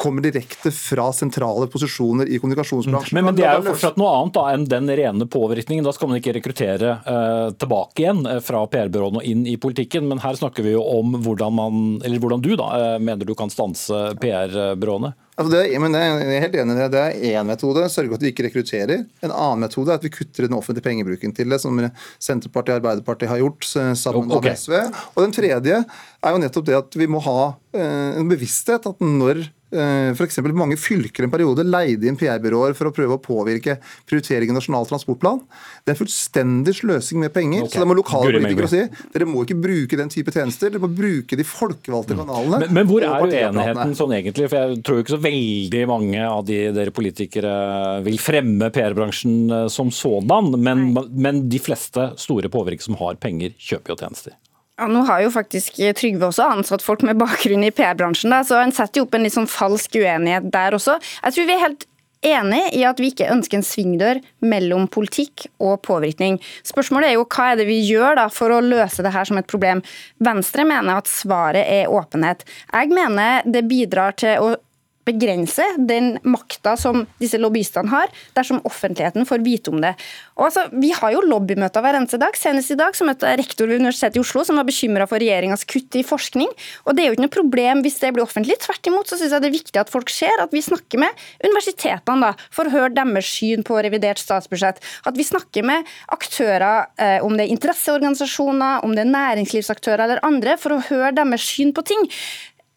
[0.00, 3.16] kommer direkte fra sentrale posisjoner i kommunikasjonsbransjen.
[3.18, 5.84] Men, men det er jo fortsatt noe annet da, enn den rene påvirkningen.
[5.84, 10.08] Da skal man ikke rekruttere uh, tilbake igjen uh, fra PR-byråene og inn i politikken.
[10.08, 13.36] Men her snakker vi jo om hvordan, man, eller hvordan du da, uh, mener du
[13.36, 15.12] kan stanse PR-byråene.
[15.40, 16.88] Altså det, men det er, helt enig i det.
[16.92, 19.06] Det er én metode, sørge for at vi ikke rekrutterer.
[19.24, 21.78] En annen metode er at vi kutter den offentlige pengebruken til det, som
[22.20, 24.74] Senterpartiet og Arbeiderpartiet har gjort eh, sammen med med SV.
[25.14, 27.38] Og den tredje er jo nettopp det at vi må ha
[27.72, 30.40] eh, en bevissthet at når F.eks.
[30.50, 33.76] mange fylker en periode leide inn PR-byråer for å prøve å påvirke
[34.08, 35.40] prioritering i Nasjonal transportplan.
[35.86, 37.64] Det er fullstendig sløsing med penger.
[37.66, 37.76] Okay.
[37.76, 38.82] Så det må lokale politikere si
[39.14, 42.62] dere må ikke bruke den type tjenester, dere må bruke de folkevalgte kanalene.
[42.64, 44.50] Men, men hvor er uenigheten sånn egentlig?
[44.50, 47.54] For jeg tror jo ikke så veldig mange av de dere politikere
[48.06, 53.54] vil fremme PR-bransjen eh, som sådan, men, men de fleste store påvirkere som har penger,
[53.58, 54.38] kjøper jo tjenester.
[54.80, 58.72] Ja, nå har jo faktisk Trygve også ansatt folk med bakgrunn i PR-bransjen, så en
[58.72, 60.94] setter jo opp en litt sånn falsk uenighet der også.
[61.20, 61.84] Jeg tror vi er helt
[62.24, 66.38] enig i at vi ikke ønsker en svingdør mellom politikk og påvirkning.
[66.64, 69.40] Spørsmålet er jo hva er det vi gjør da for å løse det her som
[69.40, 69.84] et problem.
[70.20, 72.44] Venstre mener at svaret er åpenhet.
[72.72, 74.54] Jeg mener det bidrar til å
[75.10, 79.94] begrense den makta som disse lobbyistene har, dersom offentligheten får vite om det.
[80.38, 82.36] Og altså, vi har jo lobbymøter hver eneste dag.
[82.38, 85.20] Senest i dag så møtte jeg rektor ved Universitetet i Oslo som var bekymra for
[85.20, 86.50] regjeringas kutt i forskning.
[86.86, 88.58] Og Det er jo ikke noe problem hvis det blir offentlig.
[88.64, 91.24] Tvert imot så synes jeg det er viktig at folk ser at vi snakker med
[91.44, 94.80] universitetene da, for å høre deres syn på revidert statsbudsjett.
[95.08, 100.24] At vi snakker med aktører, eh, om det er interesseorganisasjoner, om det er næringslivsaktører eller
[100.26, 102.08] andre, for å høre deres syn på ting.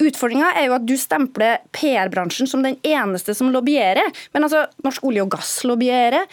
[0.03, 4.09] Utfordringa er jo at du stempler PR-bransjen som den eneste som lobbyerer.
[4.35, 6.27] Men altså, Norsk olje og gass lobbyerer,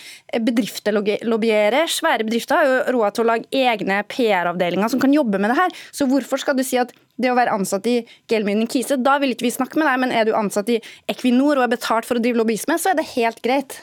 [0.46, 1.90] bedrifter lobbyerer.
[1.90, 5.61] Svære bedrifter har jo råd til å lage egne PR-avdelinger som kan jobbe med det
[5.61, 5.78] her.
[5.94, 7.98] Så hvorfor skal du si at det å være ansatt i
[8.33, 10.78] Gelmyden Kise, da vil ikke vi snakke med deg, men er du ansatt i
[11.11, 13.76] Equinor og er betalt for å drive lobbyisme, så er det helt greit.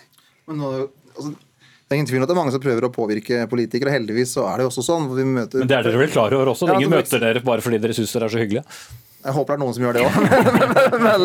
[0.49, 0.71] Men nå,
[1.13, 1.35] altså,
[1.87, 3.93] det er ingen tvil om at det er mange som prøver å påvirke politikere.
[3.93, 5.05] Heldigvis så er det jo også sånn.
[5.15, 6.67] Vi møter, Men det er dere vel klar over også?
[6.67, 8.65] Ja, Ingen altså, møter dere bare fordi dere syns dere er så hyggelige?
[9.25, 10.17] Jeg håper det er noen som gjør det òg.
[11.01, 11.23] men, men,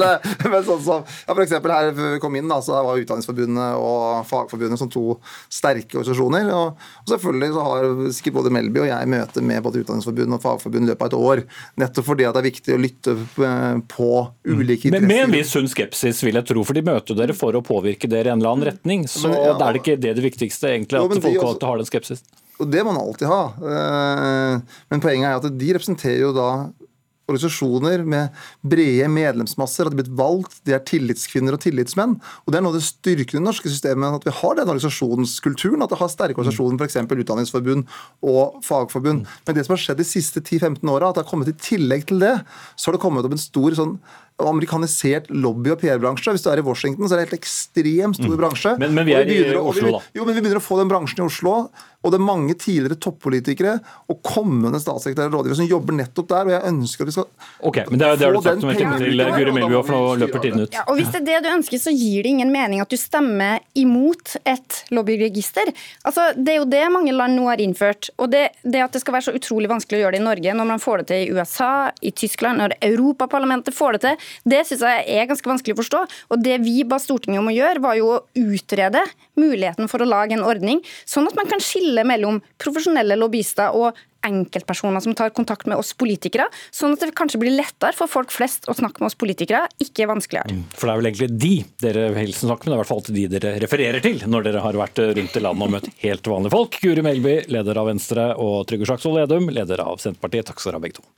[0.54, 4.24] men sånn som ja, for eksempel her vi kom inn, da, så var Utdanningsforbundet og
[4.26, 5.18] Fagforbundet som to
[5.52, 6.48] sterke organisasjoner.
[6.56, 10.44] Og, og selvfølgelig så har sikkert både Melby og jeg møte med både Utdanningsforbundet og
[10.46, 11.44] Fagforbundet i løpet av et år.
[11.84, 14.10] Nettopp fordi at det er viktig å lytte eh, på
[14.48, 14.98] ulike interesser.
[14.98, 17.64] Men med en viss sunn skepsis, vil jeg tro, for de møter dere for å
[17.66, 19.04] påvirke dere i en eller annen retning.
[19.10, 19.56] Så Men, ja.
[19.58, 22.24] det er det ikke det det viktigste, egentlig, at folkevalgte har den skepsis?
[22.60, 23.42] Og det må man alltid ha.
[23.58, 26.48] Eh, Men poenget er at de representerer jo da
[27.32, 32.16] organisasjoner med brede medlemsmasser, at de er blitt valgt, de er tillitskvinner og tillitsmenn.
[32.44, 34.68] Og Det er noe av det styrkende i det norske systemet, at vi har den
[34.68, 35.84] organisasjonskulturen.
[35.84, 37.00] At det har sterke organisasjoner, f.eks.
[37.22, 37.86] Utdanningsforbund
[38.22, 39.26] og fagforbund.
[39.46, 42.06] Men det som har skjedd de siste 10-15 åra, at det har kommet i tillegg
[42.10, 42.36] til det,
[42.76, 43.96] så har det kommet opp en stor sånn
[44.40, 46.32] amerikanisert lobby- og PR-bransje.
[46.34, 48.78] Hvis du er i Washington, så er det en helt ekstremt stor bransje.
[48.78, 50.00] Men- men vi er er i vi- Oslo, da.
[50.14, 51.70] Jo, men vi begynner å få den bransjen i Oslo.
[52.04, 56.42] Og det er mange tidligere toppolitikere og kommende statssekretærer og rådgivere som jobber nettopp der.
[56.42, 57.26] Og jeg ønsker at vi skal
[57.62, 58.78] Ok, men det, er- det er du Få sagt den som til,
[59.38, 60.72] Guri Melby, for nå løper tiden ut.
[60.72, 62.96] Ja, og Hvis det er det du ønsker, så gir det ingen mening at du
[62.96, 65.72] stemmer imot et lobbyregister.
[66.04, 68.10] Altså, Det er jo det mange land nå har innført.
[68.18, 70.54] Og det, det at det skal være så utrolig vanskelig å gjøre det i Norge,
[70.58, 74.16] når man får det til i USA, i Tyskland, når Europaparlamentet får det til,
[74.48, 76.04] det syns jeg er ganske vanskelig å forstå.
[76.34, 79.04] Og det vi ba Stortinget om å gjøre, var jo å utrede
[79.40, 83.98] muligheten for å lage en ordning, sånn at man kan skille mellom profesjonelle lobbyister og
[84.26, 88.32] enkeltpersoner som tar kontakt med oss politikere, sånn at det kanskje blir lettere for folk
[88.34, 90.60] flest å snakke med oss politikere, ikke vanskeligere.
[90.76, 93.02] For det er vel egentlig de dere helst snakker med, det er i hvert fall
[93.02, 96.32] alltid de dere refererer til når dere har vært rundt i landet og møtt helt
[96.34, 96.78] vanlige folk.
[96.84, 100.48] Guri Melby, leder av Venstre, og Trygve Slagsvold Vedum, leder av Senterpartiet.
[100.50, 101.08] Takk skal dere ha begge to.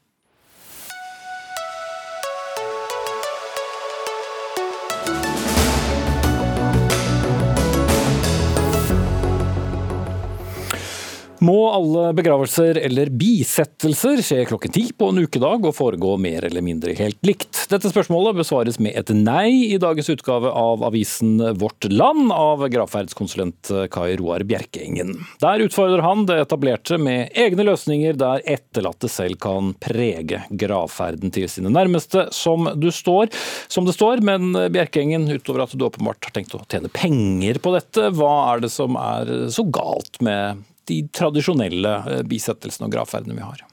[11.44, 16.64] Må alle begravelser eller bisettelser skje klokken ti på en ukedag og foregå mer eller
[16.64, 17.66] mindre helt likt?
[17.68, 23.72] Dette spørsmålet besvares med et nei i dagens utgave av avisen Vårt Land av gravferdskonsulent
[23.92, 25.18] Kai Roar Bjerkeengen.
[25.44, 31.50] Der utfordrer han det etablerte med egne løsninger der etterlatte selv kan prege gravferden til
[31.50, 33.32] sine nærmeste, som, du står,
[33.68, 34.24] som det står.
[34.24, 38.64] Men Bjerkeengen, utover at du åpenbart har tenkt å tjene penger på dette, hva er
[38.64, 43.64] det som er så galt med de tradisjonelle eh, bisettelsene og gravferdene vi har.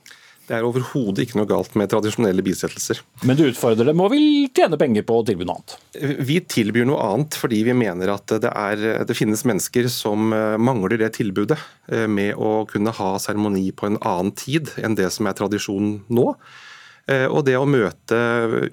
[0.52, 3.00] Det er overhodet ikke noe galt med tradisjonelle bisettelser.
[3.24, 5.76] Men du utfordrer dem og vil tjene penger på å tilby noe annet.
[6.28, 10.58] Vi tilbyr noe annet fordi vi mener at det, er, det finnes mennesker som eh,
[10.60, 11.60] mangler det tilbudet
[11.92, 16.02] eh, med å kunne ha seremoni på en annen tid enn det som er tradisjonen
[16.12, 16.28] nå.
[17.12, 18.16] Og det å møte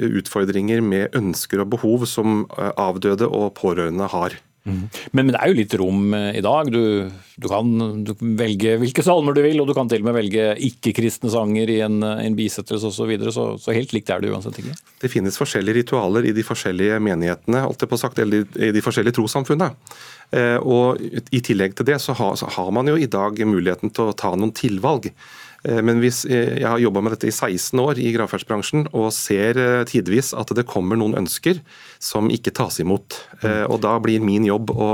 [0.04, 4.36] utfordringer med ønsker og behov som avdøde og pårørende har.
[4.66, 4.82] Mm.
[5.12, 6.68] Men, men, det er jo litt rom eh, i dag.
[6.72, 7.70] Du, du kan
[8.04, 11.72] du velge hvilke salmer du vil, og du kan til og med velge ikke-kristne sanger
[11.72, 12.98] i en, en bisettelse osv.
[12.98, 14.76] Så, videre, så så helt likt er det uansett ikke.
[15.02, 19.72] Det finnes forskjellige ritualer i de forskjellige menighetene, på sagt, eller i de forskjellige trossamfunnene.
[20.36, 23.94] Eh, og I tillegg til det så har, så har man jo i dag muligheten
[23.94, 25.08] til å ta noen tilvalg.
[25.64, 29.62] Eh, men hvis, jeg har jobba med dette i 16 år i gravferdsbransjen og ser
[29.88, 31.62] tidvis at det kommer noen ønsker
[32.02, 33.16] som ikke tas imot.
[33.42, 34.88] Og Da blir min jobb å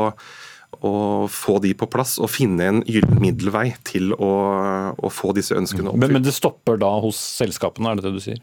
[0.84, 4.32] å få de på plass og finne en gyllen middelvei til å,
[4.96, 6.02] å, få disse ønskene oppfylt.
[6.06, 8.40] Men, men, det stopper da hos selskapene, er det det du sier?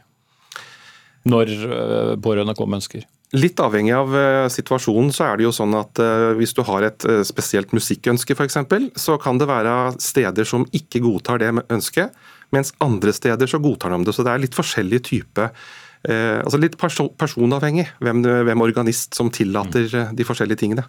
[1.29, 3.05] Når uh, pårørende kommer med ønsker?
[3.37, 6.01] Litt avhengig av uh, situasjonen, så er det jo sånn at
[6.39, 8.59] hvis du har et spesielt musikkønske f.eks.,
[8.99, 12.17] så kan det være steder som ikke godtar det ønsket,
[12.51, 14.17] mens andre steder så godtar de det.
[14.17, 15.51] Så det er litt forskjellig type
[16.07, 20.87] altså Litt personavhengig hvem, hvem organist som tillater de forskjellige tingene.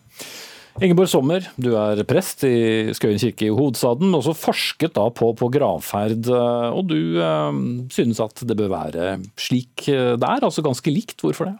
[0.80, 5.34] Ingeborg Sommer, du er prest i Skøyen kirke i hovedstaden, men også forsket da på,
[5.36, 6.30] på gravferd.
[6.32, 7.58] Og du øh,
[7.92, 11.20] synes at det bør være slik det er, altså ganske likt.
[11.20, 11.58] Hvorfor det?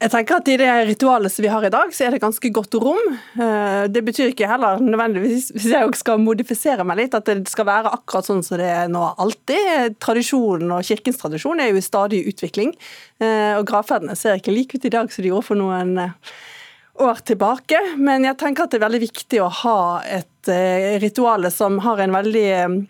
[0.00, 2.50] Jeg tenker at I det ritualet som vi har i dag, så er det ganske
[2.56, 3.00] godt rom.
[3.36, 7.68] Eh, det betyr ikke heller nødvendigvis, hvis jeg skal modifisere meg litt, at det skal
[7.68, 9.98] være akkurat sånn som det er nå alltid.
[10.00, 12.72] Tradisjonen og Kirkens tradisjon er jo i stadig utvikling.
[13.20, 16.14] Eh, og Gravferdene ser ikke like ut i dag som de gjorde for noen
[17.00, 21.48] år tilbake, men jeg tenker at det er veldig viktig å ha et eh, ritual
[21.52, 22.80] som har en veldig eh,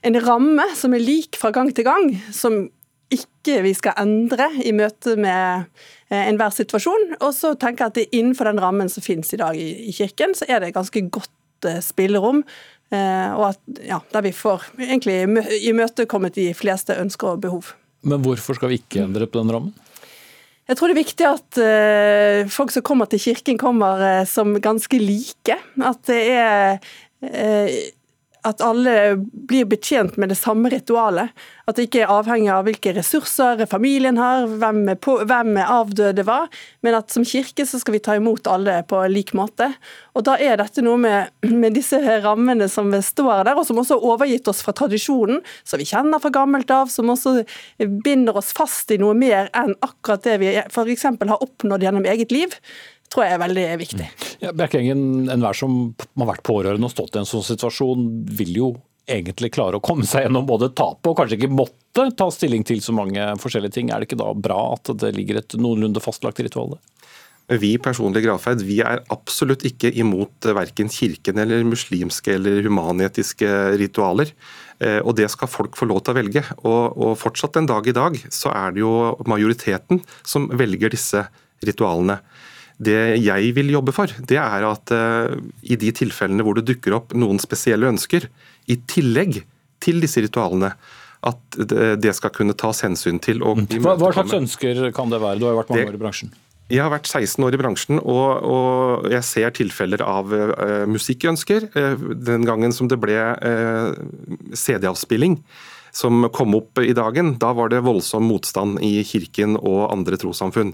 [0.00, 2.62] en ramme som er lik fra gang til gang, som
[3.10, 5.66] ikke vi skal endre i møte med
[6.10, 7.16] eh, enhver situasjon.
[7.20, 10.48] Og så tenker jeg at innenfor den rammen som finnes i dag i, Kirken, så
[10.48, 12.44] er det ganske godt eh, spillerom.
[12.90, 15.22] Eh, og at, ja, der vi får egentlig
[15.70, 17.74] imøtekommet de fleste ønsker og behov.
[18.06, 19.76] Men hvorfor skal vi ikke endre på den rammen?
[20.70, 25.56] Jeg tror det er viktig at folk som kommer til kirken, kommer som ganske like.
[25.82, 26.76] At det er
[28.46, 29.16] at alle
[29.48, 31.32] blir betjent med det samme ritualet.
[31.68, 36.48] At det ikke er avhengig av hvilke ressurser familien har, hvem, på, hvem avdøde var,
[36.84, 39.70] men at som kirke så skal vi ta imot alle på lik måte.
[40.16, 43.98] Og Da er dette noe med, med disse rammene som står der, og som også
[43.98, 47.40] har overgitt oss fra tradisjonen, som vi kjenner fra gammelt av, som også
[48.04, 51.06] binder oss fast i noe mer enn akkurat det vi f.eks.
[51.06, 52.56] har oppnådd gjennom eget liv
[53.10, 54.06] tror jeg er veldig viktig.
[54.44, 55.80] Ja, Bjerkengen, enhver som
[56.18, 58.06] har vært pårørende og stått i en sånn situasjon,
[58.38, 58.70] vil jo
[59.10, 62.82] egentlig klare å komme seg gjennom både tapet og kanskje ikke måtte ta stilling til
[62.84, 63.90] så mange forskjellige ting.
[63.90, 66.82] Er det ikke da bra at det ligger et noenlunde fastlagt ritual der?
[67.58, 73.48] Vi personlig gravferd vi er absolutt ikke imot verken kirken eller muslimske eller humanetiske
[73.80, 74.30] ritualer.
[74.78, 76.44] Eh, og Det skal folk få lov til å velge.
[76.62, 78.92] Og, og fortsatt en dag i dag så er det jo
[79.26, 81.24] majoriteten som velger disse
[81.66, 82.20] ritualene.
[82.80, 86.96] Det jeg vil jobbe for, det er at uh, i de tilfellene hvor det dukker
[86.96, 88.28] opp noen spesielle ønsker,
[88.70, 89.42] i tillegg
[89.84, 90.72] til disse ritualene,
[91.26, 91.56] at
[92.00, 93.42] det skal kunne tas hensyn til.
[93.44, 93.66] Mm.
[93.84, 95.40] Hva, hva, slags ønsker kan det være?
[95.40, 96.30] Du har jo vært mange det, år i bransjen.
[96.70, 101.66] Jeg har vært 16 år i bransjen, og, og jeg ser tilfeller av uh, musikkønsker.
[101.74, 103.90] Uh, den gangen som det ble uh,
[104.54, 105.40] CD-avspilling
[105.92, 110.70] som kom opp i dagen, da var det voldsom motstand i kirken og andre trossamfunn.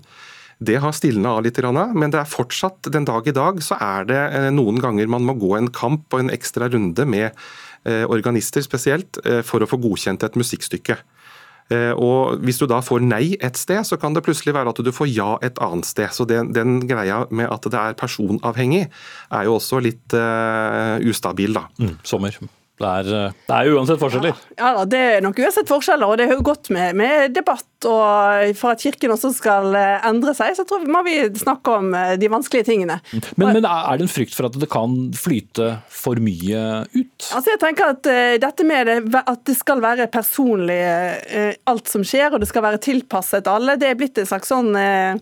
[0.59, 4.07] Det har stilna av litt, men det er fortsatt den dag i dag så er
[4.09, 7.29] det eh, noen ganger man må gå en kamp og en ekstra runde med
[7.85, 11.01] eh, organister spesielt, eh, for å få godkjent et musikkstykke.
[11.99, 14.93] Og Hvis du da får nei et sted, så kan det plutselig være at du
[14.95, 16.13] får ja et annet sted.
[16.15, 18.85] Så Den, den greia med at det er personavhengig,
[19.35, 21.59] er jo også litt uh, ustabil.
[21.59, 21.65] da.
[21.83, 22.39] Mm, sommer.
[22.77, 24.41] Det er, eh, det er, uansett forskjeller?
[24.59, 26.11] Ja, ja, det er nok uansett forskjeller.
[26.13, 27.65] Og det er jo godt med, med, debatt.
[27.89, 31.77] Og for at Kirken også skal eh, endre seg, så tror vi må vi snakke
[31.79, 32.99] om eh, de vanskelige tingene.
[33.41, 37.31] Men, men er det en frykt for at det kan flyte for mye ut?
[37.31, 41.89] Altså jeg tenker at uh, dette med det, at det skal være personlig uh, alt
[41.89, 45.17] som skjer, og det skal være tilpasset alle, det er blitt en slags sånn uh,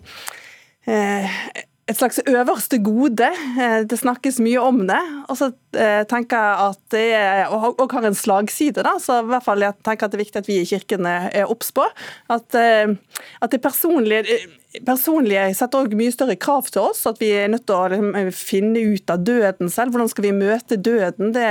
[1.85, 3.27] et slags øverste gode.
[3.61, 5.01] Eh, det snakkes mye om det.
[5.29, 7.53] Og så eh, tenker jeg at det er,
[7.93, 10.49] har en slagside, da, så i hvert fall jeg tenker at det er viktig at
[10.49, 11.85] vi i Kirken er obs på.
[12.33, 12.95] At, eh,
[13.41, 14.39] at det personlige
[14.83, 17.05] personlige setter også mye større krav til oss.
[17.07, 19.93] At vi er nødt til å liksom, finne ut av døden selv.
[19.93, 21.31] Hvordan skal vi møte døden?
[21.35, 21.47] Det,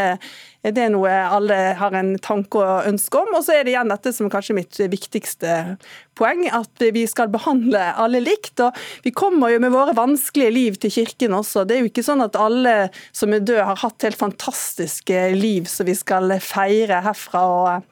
[0.65, 3.35] det er noe alle har en tanke og ønske om.
[3.37, 5.77] Og så er det igjen dette som kanskje mitt viktigste
[6.17, 8.63] poeng, at vi skal behandle alle likt.
[8.65, 11.67] Og vi kommer jo med våre vanskelige liv til kirken også.
[11.69, 12.77] Det er jo ikke sånn at alle
[13.13, 17.45] som er døde har hatt helt fantastiske liv som vi skal feire herfra.
[17.45, 17.91] og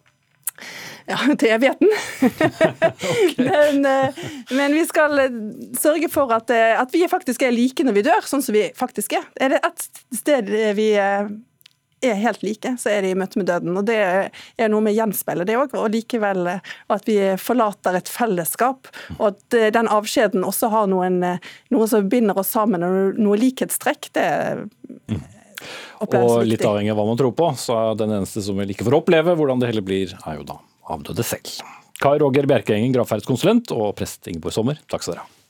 [1.08, 1.90] Ja, til evigheten.
[3.48, 5.38] men, eh, men, vi skal eh,
[5.78, 8.68] sørge for at, eh, at, vi faktisk er like når vi dør, sånn som vi
[8.78, 9.26] faktisk er.
[9.42, 10.92] Er det ett sted vi
[12.04, 13.76] er helt like, så er de i møte med døden.
[13.78, 15.76] og Det er noe med gjenspeilet, det òg.
[15.78, 18.90] Og likevel at vi forlater et fellesskap.
[19.18, 21.20] Og at den avskjeden også har noen,
[21.72, 24.10] noe som binder oss sammen, og noe likhetstrekk.
[24.16, 24.26] det
[25.12, 25.22] mm.
[26.02, 28.86] Og litt avhengig av hva man tror på, så er den eneste som vel ikke
[28.88, 30.58] får oppleve hvordan det heller blir, er jo da
[30.90, 31.60] avdøde selv.
[32.02, 35.41] Kai Roger Bjerkeengen, gravferdskonsulent, og prest Ingeborg Sommer, takk skal dere ha.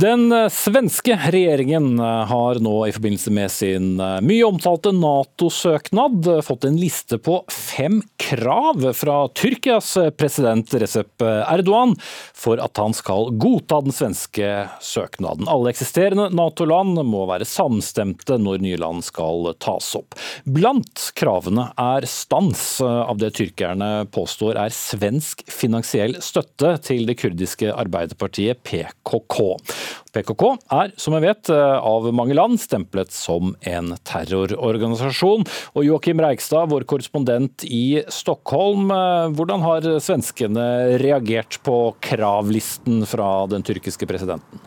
[0.00, 6.28] Den eh, svenske regjeringen eh, har nå i forbindelse med sin eh, mye omtalte Nato-søknad
[6.46, 11.96] fått en liste på fem krav fra Tyrkias president Recep Erdogan
[12.36, 14.48] for at han skal godta den svenske
[14.80, 15.48] søknaden.
[15.50, 20.16] Alle eksisterende Nato-land må være samstemte når nye land skal tas opp.
[20.46, 27.72] Blant kravene er stans av det tyrkerne påstår er svensk finansiell støtte til det kurdiske
[27.74, 29.40] arbeiderpartiet PKK.
[30.14, 30.44] PKK
[30.76, 35.46] er, som jeg vet, av mange land stemplet som en terrororganisasjon.
[35.74, 38.90] Og Joakim Reigstad, vår korrespondent i Stockholm,
[39.36, 44.62] hvordan har svenskene reagert på kravlisten fra den tyrkiske presidenten?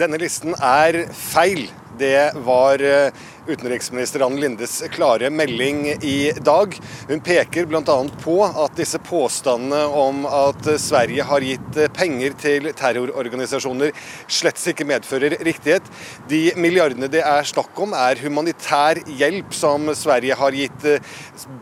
[0.00, 1.66] Denne listen er feil.
[1.98, 3.12] Det var eh,
[3.46, 6.74] utenriksminister Anne Lindes klare melding i dag.
[7.08, 7.96] Hun peker bl.a.
[8.22, 13.92] på at disse påstandene om at Sverige har gitt penger til terrororganisasjoner,
[14.30, 15.86] slett ikke medfører riktighet.
[16.30, 20.86] De milliardene det er snakk om, er humanitær hjelp som Sverige har gitt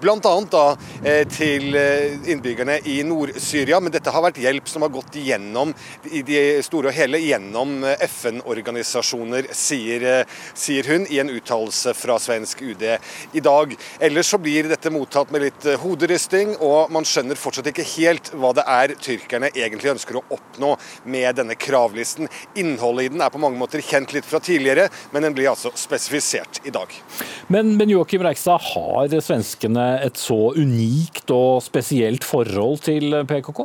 [0.02, 0.36] bl.a.
[1.04, 3.80] Eh, til eh, innbyggerne i Nord-Syria.
[3.80, 5.72] Men dette har vært hjelp som har gått gjennom
[6.10, 10.06] i det store og hele gjennom FN-organisasjoner, sier,
[10.54, 12.84] sier hun i en uttalelse fra svensk UD
[13.32, 13.74] i dag.
[14.00, 18.32] Ellers så blir dette mottatt med litt eh, hoderysting, og man skjønner fortsatt ikke helt
[18.36, 20.74] hva det er tyrkerne egentlig ønsker å oppnå
[21.10, 22.30] med denne kravlisten.
[22.60, 25.72] Innholdet i den er på mange måter kjent litt fra tidligere, men den blir altså
[25.78, 26.94] spesifisert i dag.
[27.48, 33.64] Men, men Joakim Reikstad, har svenskene et så unikt og spesielt forhold til PKK?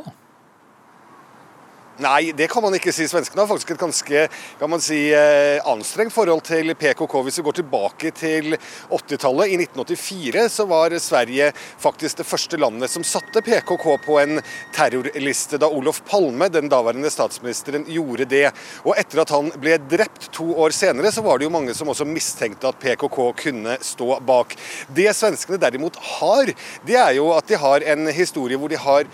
[1.96, 3.06] Nei, det kan man ikke si.
[3.08, 4.24] Svenskene har faktisk et ganske
[4.60, 7.14] kan man si, eh, anstrengt forhold til PKK.
[7.24, 8.56] Hvis vi går tilbake til
[8.90, 14.42] 80-tallet, i 1984, så var Sverige faktisk det første landet som satte PKK på en
[14.76, 18.50] terrorliste, da Olof Palme, den daværende statsministeren, gjorde det.
[18.84, 21.88] Og etter at han ble drept to år senere, så var det jo mange som
[21.88, 24.52] også mistenkte at PKK kunne stå bak.
[24.92, 26.52] Det svenskene derimot har,
[26.84, 29.08] det er jo at de har en historie hvor de har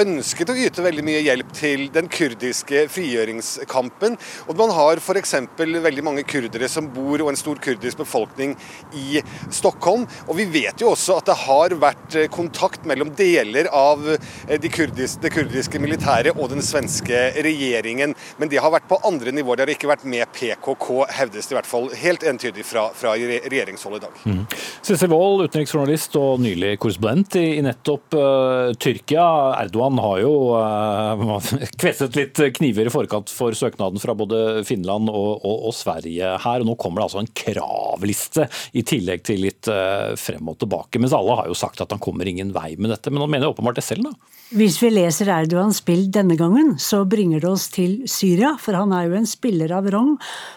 [0.00, 4.16] ønsket å yte veldig mye hjelp til den kurdiske frigjøringskampen.
[4.48, 5.34] Og man har f.eks.
[5.58, 8.56] veldig mange kurdere som bor, og en stor kurdisk befolkning
[8.96, 9.22] i
[9.52, 10.06] Stockholm.
[10.28, 14.56] Og vi vet jo også at det har vært eh, kontakt mellom deler av eh,
[14.60, 18.14] de kurdiske, det kurdiske militæret og den svenske regjeringen.
[18.40, 19.60] Men det har vært på andre nivåer.
[19.60, 20.88] Det har ikke vært med PKK,
[21.20, 24.20] hevdes det i hvert fall helt entydig fra, fra regjeringshold i dag.
[24.24, 24.42] Mm.
[24.86, 29.26] Sissel Wold, utenriksjournalist og nylig korrespondent i, nettopp uh, Tyrkia.
[29.60, 35.10] Erdogan han har jo uh, kvesset litt kniver i forkant for søknaden fra både Finland
[35.10, 36.62] og, og, og, Sverige her.
[36.62, 41.02] og Nå kommer det altså en kravliste i tillegg til litt uh, frem og tilbake.
[41.02, 43.12] Mens alle har jo sagt at han kommer ingen vei med dette.
[43.12, 44.39] Men han mener åpenbart det selv, da?
[44.50, 48.90] Hvis vi leser Erdogans spill denne gangen, så bringer det oss til Syria, for han
[48.90, 50.16] er jo en spiller av rang.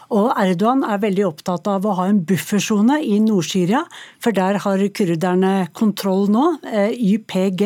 [0.10, 3.84] Og Erdogan er veldig opptatt av å ha en buffersone i Nord-Syria,
[4.18, 7.62] for der har kurderne kontroll nå, eh, YPG.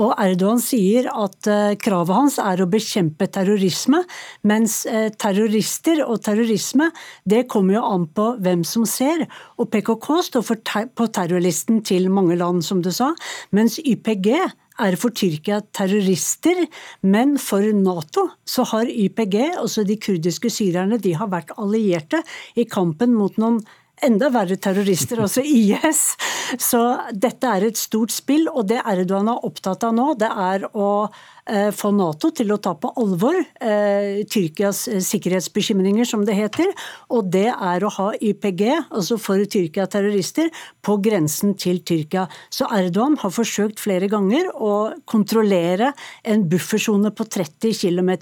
[0.00, 4.00] Og Erdogan sier at eh, kravet hans er å bekjempe terrorisme,
[4.48, 6.88] mens eh, terrorister og terrorisme,
[7.28, 9.26] det kommer jo an på hvem som ser.
[9.60, 10.48] Og PKK står
[10.96, 13.10] på terrorlisten til mange land, som du sa,
[13.52, 14.32] mens YPG
[14.78, 16.64] er for Tyrkia terrorister,
[17.02, 22.22] men for Nato så har YPG, altså de kurdiske syrerne, de har vært allierte
[22.58, 23.60] i kampen mot noen
[24.06, 26.04] enda verre terrorister, altså IS.
[26.60, 26.82] Så
[27.12, 30.88] dette er et stort spill, og det Erdogan er opptatt av nå, det er å
[31.48, 36.68] Eh, få Nato til å ta på alvor eh, Tyrkias eh, sikkerhetsbekymringer, som det heter.
[37.14, 40.50] Og det er å ha YPG, altså for Tyrkia-terrorister,
[40.84, 42.26] på grensen til Tyrkia.
[42.52, 44.74] Så Erdogan har forsøkt flere ganger å
[45.08, 45.94] kontrollere
[46.28, 48.12] en buffersone på 30 km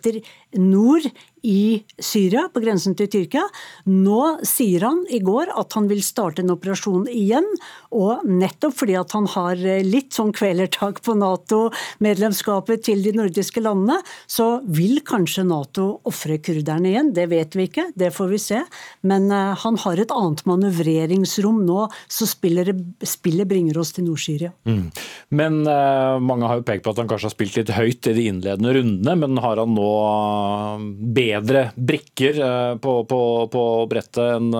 [0.62, 1.10] nord
[1.46, 3.44] i Syria, på grensen til Tyrkia.
[3.86, 7.46] Nå sier han i går at han vil starte en operasjon igjen.
[7.94, 14.00] Og nettopp fordi at han har litt sånn kvelertak på Nato-medlemskapet til de nordiske landene,
[14.26, 17.12] så vil kanskje Nato ofre kurderne igjen.
[17.14, 18.62] Det vet vi ikke, det får vi se.
[19.06, 22.74] Men uh, han har et annet manøvreringsrom nå, så spillet,
[23.06, 24.52] spillet bringer oss til Nord-Syria.
[24.66, 24.90] Mm.
[25.38, 28.16] Men uh, mange har jo pekt på at han kanskje har spilt litt høyt i
[28.18, 29.16] de innledende rundene.
[29.22, 29.90] Men har han nå
[31.16, 33.20] bedre brikker uh, på, på,
[33.52, 34.52] på brettet enn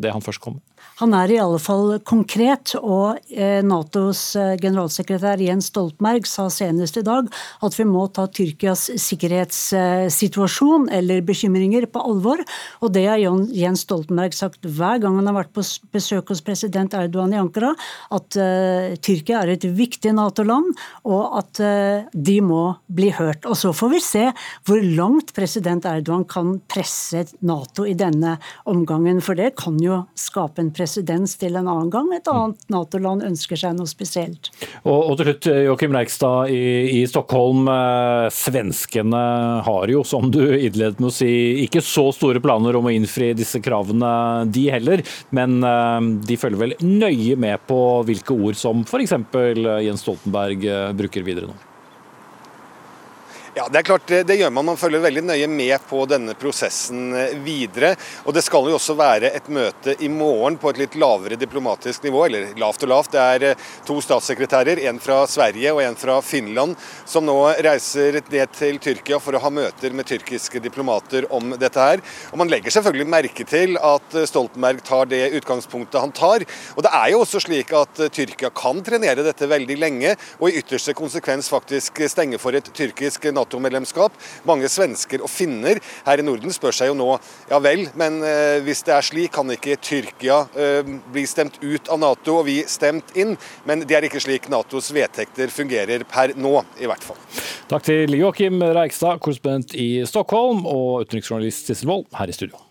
[0.00, 0.67] det han først kom med?
[0.98, 6.98] Han er i alle fall konkret, og eh, Natos eh, generalsekretær Jens Stoltenberg sa senest
[6.98, 7.28] i dag
[7.62, 12.42] at vi må ta Tyrkias sikkerhetssituasjon eller bekymringer på alvor.
[12.82, 15.62] Og det har Jens Stoltenberg sagt hver gang han har vært på
[15.94, 17.70] besøk hos president Erdogan i Ankara,
[18.14, 18.34] at
[19.04, 20.74] Tyrkia er et viktig Nato-land,
[21.06, 21.60] og at
[22.12, 23.46] de må bli hørt.
[23.46, 24.24] Og så får vi se
[24.66, 28.36] hvor langt president Erdogan kan presse Nato i denne
[28.70, 32.70] omgangen, for det kan jo skape en presedens presedens til en annen gang et annet
[32.72, 34.50] Nato-land ønsker seg noe spesielt.
[34.82, 36.62] Og, og til slutt, Joakim Reikstad i,
[36.98, 37.68] i, Stockholm.
[37.68, 39.22] Eh, svenskene
[39.66, 41.30] har jo, som du innledet med å si,
[41.66, 44.10] ikke så store planer om å innfri disse kravene,
[44.48, 45.04] de heller.
[45.36, 49.18] Men eh, de følger vel nøye med på hvilke ord som f.eks.
[49.84, 51.67] Jens Stoltenberg eh, bruker videre nå?
[53.58, 54.68] Ja, det er klart det, gjør man.
[54.68, 57.88] Man følger veldig nøye med på denne prosessen eh, videre.
[58.22, 62.06] Og det skal jo også være et møte i morgen på et litt lavere diplomatisk
[62.06, 63.16] nivå, eller lavt og lavt.
[63.16, 67.34] Det er eh, to statssekretærer, en fra Sverige og en fra Finland, som nå
[67.66, 72.04] reiser ned til Tyrkia for å ha møter med tyrkiske diplomater om dette her.
[72.30, 76.46] Og man legger selvfølgelig merke til at eh, Stoltenberg tar det utgangspunktet han tar.
[76.76, 80.62] Og det er jo også slik at Tyrkia kan trenere dette veldig lenge, og i
[80.62, 84.12] ytterste konsekvens faktisk stenge for et tyrkisk Nato Nato-medlemskap.
[84.48, 87.08] Mange svensker og finner her i Norden spør seg jo nå
[87.48, 91.88] ja vel, men eh, hvis det er slik, kan ikke Tyrkia eh, bli stemt ut
[91.88, 93.36] av Nato og vi stemt inn?
[93.68, 97.18] Men det er ikke slik Natos vedtekter fungerer per nå, i hvert fall.
[97.68, 102.67] Takk til Joakim Reikstad, korrespondent i Stockholm, og utenriksjournalist Sissel Wold her i studio.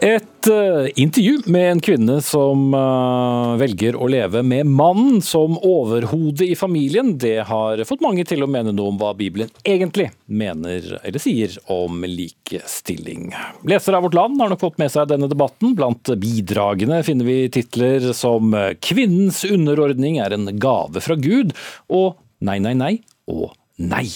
[0.00, 6.46] Et uh, intervju med en kvinne som uh, velger å leve med mannen som overhode
[6.48, 10.88] i familien, det har fått mange til å mene noe om hva Bibelen egentlig mener
[11.02, 13.28] eller sier om likestilling.
[13.68, 15.76] Lesere av Vårt Land har nok fått med seg denne debatten.
[15.76, 21.52] Blant bidragene finner vi titler som 'Kvinnens underordning er en gave fra Gud'
[21.92, 23.50] og 'Nei, nei, nei' og
[23.80, 24.06] nei.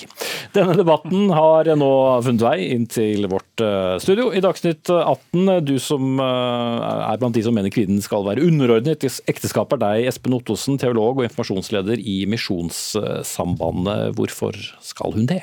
[0.55, 1.91] Denne debatten har nå
[2.25, 5.65] funnet vei inn til vårt eh, studio i Dagsnytt 18.
[5.67, 10.12] Du som eh, er blant de som mener kvinnen skal være underordnet ekteskapet, er deg,
[10.12, 14.15] Espen Ottosen, teolog og informasjonsleder i Misjonssambandet.
[14.19, 15.43] Hvorfor skal hun det?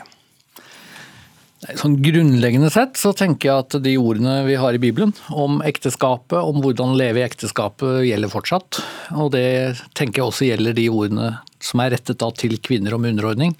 [1.77, 6.39] Sånn Grunnleggende sett så tenker jeg at de ordene vi har i Bibelen om ekteskapet,
[6.39, 8.79] om hvordan leve i ekteskapet, gjelder fortsatt.
[9.13, 11.27] Og det tenker jeg også gjelder de ordene
[11.61, 13.55] som er rettet til kvinner om underordning.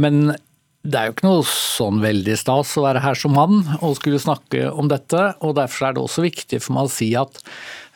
[0.00, 0.32] Men
[0.80, 4.20] det er jo ikke noe sånn veldig stas å være her som mann og skulle
[4.22, 5.34] snakke om dette.
[5.44, 7.36] og Derfor er det også viktig for meg å si at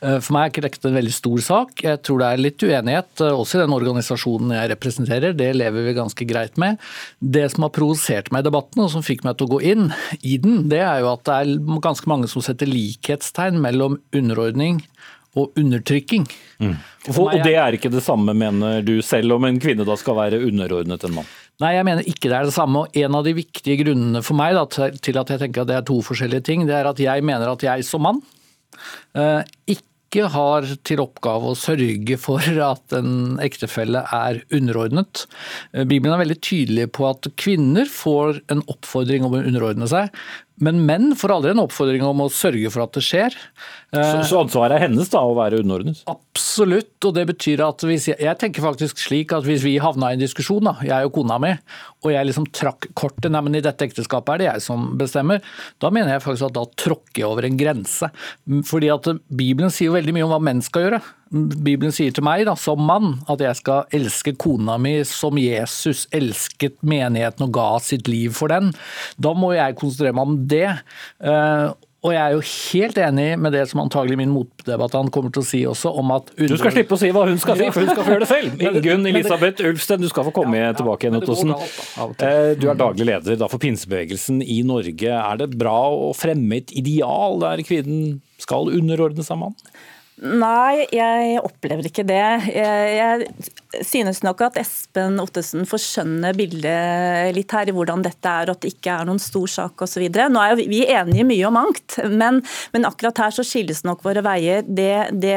[0.04, 1.80] eh, for meg er ikke dette en veldig stor sak.
[1.86, 5.36] Jeg tror det er litt uenighet, eh, også i den organisasjonen jeg representerer.
[5.38, 6.76] Det lever vi ganske greit med.
[7.24, 9.88] Det som har provosert meg i debatten, og som fikk meg til å gå inn
[10.20, 14.84] i den, det er jo at det er ganske mange som setter likhetstegn mellom underordning
[15.34, 16.26] og undertrykking.
[16.62, 16.74] Mm.
[17.10, 20.18] Og, og det er ikke det samme, mener du, selv om en kvinne da skal
[20.18, 21.32] være underordnet en mann?
[21.62, 22.84] Nei, jeg mener ikke det er det samme.
[22.84, 25.78] og En av de viktige grunnene for meg da, til at jeg tenker at det
[25.78, 28.22] er to forskjellige ting, det er at jeg mener at jeg som mann
[29.18, 35.26] eh, ikke har til oppgave å sørge for at en ektefelle er underordnet.
[35.74, 40.10] Eh, Bibelen er veldig tydelig på at kvinner får en oppfordring om å underordne seg,
[40.62, 43.34] men menn får aldri en oppfordring om å sørge for at det skjer.
[43.90, 46.02] Så, så ansvaret er hennes da, å være underordnet?
[46.10, 46.92] Absolutt.
[47.04, 50.18] og det betyr at hvis jeg, jeg, tenker faktisk slik at hvis vi havna i
[50.18, 51.50] en diskusjon, da, jeg og kona mi,
[52.04, 55.42] og jeg liksom trakk kortet nei, men i dette ekteskapet er det jeg som bestemmer,
[55.82, 58.10] da mener jeg faktisk at da tråkker jeg over en grense.
[58.70, 61.02] Fordi at Bibelen sier jo veldig mye om hva menn skal gjøre.
[61.34, 66.06] Bibelen sier til meg da, som mann at jeg skal elske kona mi som Jesus
[66.14, 68.70] elsket menigheten og ga sitt liv for den.
[69.18, 70.68] Da må jeg konsentrere meg om det.
[71.24, 71.72] Eh,
[72.04, 75.46] og jeg er jo helt enig med det som antagelig min motdebattant kommer til å
[75.48, 77.94] si også, om at Du skal slippe å si hva hun skal si, for hun
[77.94, 78.64] skal få gjøre det selv.
[78.68, 81.54] Ingunn Elisabeth Ulfsten, du skal få komme ja, tilbake igjen, Ottosen.
[81.56, 85.16] Eh, du er daglig leder for pinsebevegelsen i Norge.
[85.16, 89.74] Er det bra å fremme et ideal der kvinnen skal underordne seg mannen?
[90.22, 92.20] Nei, jeg opplever ikke det.
[92.54, 98.46] Jeg, jeg synes nok at Espen Ottesen forskjønner bildet litt her i hvordan dette er,
[98.46, 100.04] og at det ikke er noen stor sak osv.
[100.06, 102.38] Nå er jo vi enige mye om mangt, men,
[102.76, 104.62] men, akkurat her så skilles nok våre veier.
[104.62, 105.34] Det, det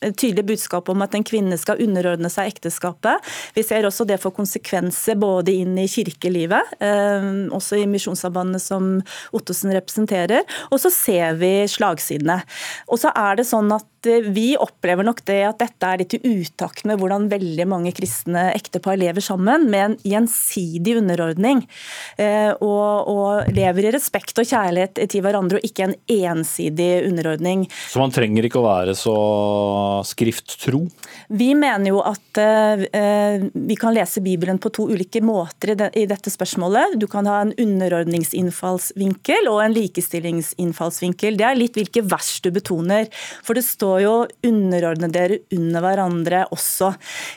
[0.00, 3.24] tydelig budskap om at en kvinne skal underordne seg ekteskapet.
[3.56, 8.96] Vi ser også det får konsekvenser både inn i kirkelivet, eh, også i Misjonssambandet som
[9.36, 10.44] Ottosen representerer.
[10.70, 12.42] Og så ser vi slagsidene.
[12.90, 16.20] Og så er det sånn at vi opplever nok det at dette er litt i
[16.22, 21.64] utakt med hvordan veldig mange kristne ektepar lever sammen, med en gjensidig underordning.
[22.20, 27.66] Eh, og, og lever i respekt og kjærlighet til hverandre, og ikke en ensidig underordning.
[27.90, 29.16] Så man trenger ikke å være så
[30.06, 30.84] skrifttro?
[31.28, 35.90] Vi mener jo at eh, vi kan lese Bibelen på to ulike måter i, de,
[35.98, 36.96] i dette spørsmålet.
[37.00, 41.38] Du kan ha en underordningsinnfallsvinkel og en likestillingsinnfallsvinkel.
[41.38, 43.10] Det er litt hvilke vers du betoner.
[43.46, 44.14] For det står jo
[44.46, 46.92] 'underordne dere under hverandre' også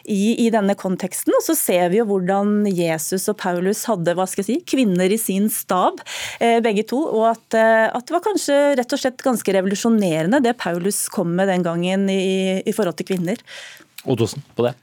[0.06, 1.34] i, i, denne konteksten.
[1.38, 5.12] Og så ser vi jo hvordan Jesus og Paulus hadde hva skal jeg si, kvinner
[5.12, 6.02] i sin stab,
[6.40, 7.00] eh, begge to.
[7.00, 11.36] Og at, uh, at, det var kanskje rett og slett ganske revolusjonerende det Paulus kom
[11.38, 12.20] med den gangen i,
[12.66, 13.42] i forhold til kvinner.
[14.06, 14.76] Odosen på det?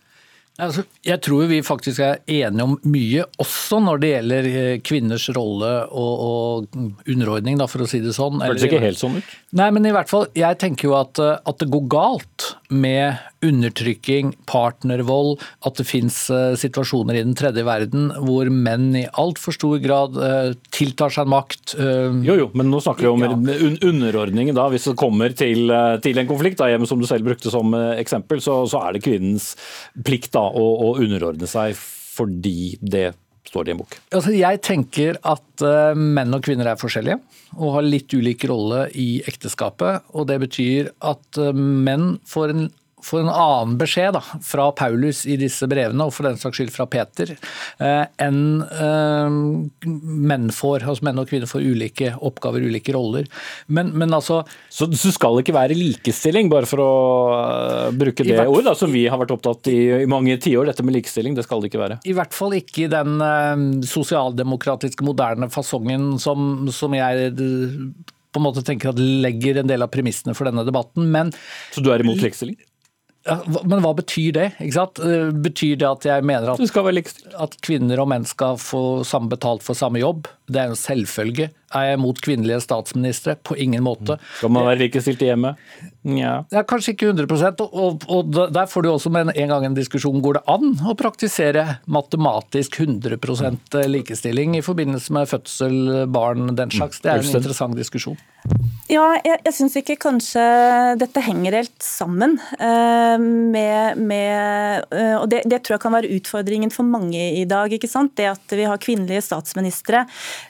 [0.56, 5.26] Altså, jeg tror vi faktisk er enige om mye, også når det gjelder eh, kvinners
[5.36, 8.40] rolle og, og underordning, da, for å si det sånn.
[8.40, 9.34] Føles ikke helt sånn ut?
[9.56, 13.20] Nei, men i hvert fall, jeg tenker jo at, eh, at det går galt med
[13.46, 15.36] undertrykking, partnervold,
[15.66, 20.16] at det fins uh, situasjoner i den tredje verden hvor menn i altfor stor grad
[20.18, 21.76] uh, tiltar seg makt.
[21.78, 23.58] Uh, jo, jo, men nå snakker vi om ja.
[23.68, 24.56] un underordningen.
[24.56, 25.70] da, Hvis det kommer til,
[26.02, 29.52] til en konflikt, da, som du selv brukte som eksempel, så, så, er det kvinnens
[30.06, 33.10] plikt da, å, å underordne seg fordi det
[33.46, 33.98] står det i en bok?
[34.10, 37.20] Altså, jeg tenker at uh, menn og kvinner er forskjellige
[37.56, 40.08] og har litt ulik rolle i ekteskapet.
[40.16, 42.66] og Det betyr at uh, menn får en
[43.04, 46.72] får en annen beskjed da, fra Paulus i disse brevene, og for den saks skyld
[46.72, 47.34] fra Peter,
[47.82, 49.36] eh, enn eh,
[49.86, 50.86] menn får.
[50.86, 53.28] Altså menn og kvinner får ulike oppgaver, ulike roller.
[53.66, 54.42] Men, men altså
[54.72, 56.90] Så det skal ikke være likestilling, bare for å
[57.36, 60.96] uh, bruke det ordet, som vi har vært opptatt i i mange tiår, dette med
[60.96, 61.36] likestilling.
[61.36, 62.00] Det skal det ikke være.
[62.08, 63.20] I hvert fall ikke i den
[63.86, 69.92] sosialdemokratiske, moderne fasongen som, som jeg på en måte tenker at legger en del av
[69.92, 71.08] premissene for denne debatten.
[71.12, 71.32] Men,
[71.72, 72.58] Så du er imot likestilling?
[73.64, 74.46] Men hva betyr det?
[74.62, 79.64] Eh, betyr det at jeg mener at, at kvinner og menn skal få samme betalt
[79.66, 80.30] for samme jobb?
[80.46, 81.50] Det er en selvfølge.
[81.74, 83.34] Er jeg mot kvinnelige statsministre?
[83.42, 84.18] På ingen måte.
[84.38, 85.58] Skal man være likestilt i hjemmet?
[86.06, 86.44] Ja.
[86.54, 86.62] ja.
[86.62, 90.20] Kanskje ikke 100 og, og, og Der får du også med en gang en diskusjon.
[90.22, 97.02] Går det an å praktisere matematisk 100% likestilling i forbindelse med fødsel, barn, den slags?
[97.02, 98.18] Det er en interessant diskusjon.
[98.86, 100.42] Ja, jeg, jeg syns ikke kanskje
[101.00, 106.12] dette henger helt sammen uh, med, med uh, Og det, det, tror jeg kan være
[106.14, 107.72] utfordringen for mange i dag.
[107.74, 108.14] ikke sant?
[108.14, 110.04] Det at vi har kvinnelige statsministre.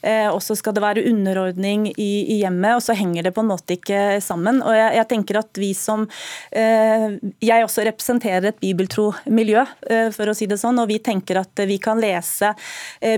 [0.05, 3.45] Uh, og så skal det være underordning i, i, hjemmet, og så henger det på
[3.45, 4.63] en måte ikke sammen.
[4.65, 6.05] Og jeg, jeg tenker at vi som
[6.57, 9.63] Jeg også representerer et bibeltro miljø,
[10.15, 10.79] for å si det sånn.
[10.81, 12.53] Og vi tenker at vi kan lese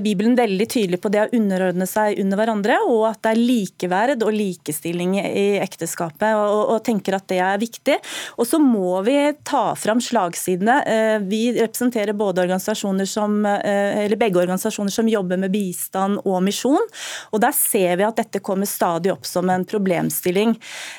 [0.04, 4.24] Bibelen veldig tydelig på det å underordne seg under hverandre, og at det er likeverd
[4.26, 7.98] og likestilling i ekteskapet, og, og, tenker at det er viktig.
[8.38, 9.16] Og så må vi
[9.46, 10.78] ta fram slagsidene.
[10.88, 16.42] Eh, vi representerer både organisasjoner som, eh, eller begge organisasjoner som jobber med bistand og
[16.42, 16.57] misjon.
[16.66, 20.56] Og Der ser vi at dette kommer stadig opp som en problemstilling.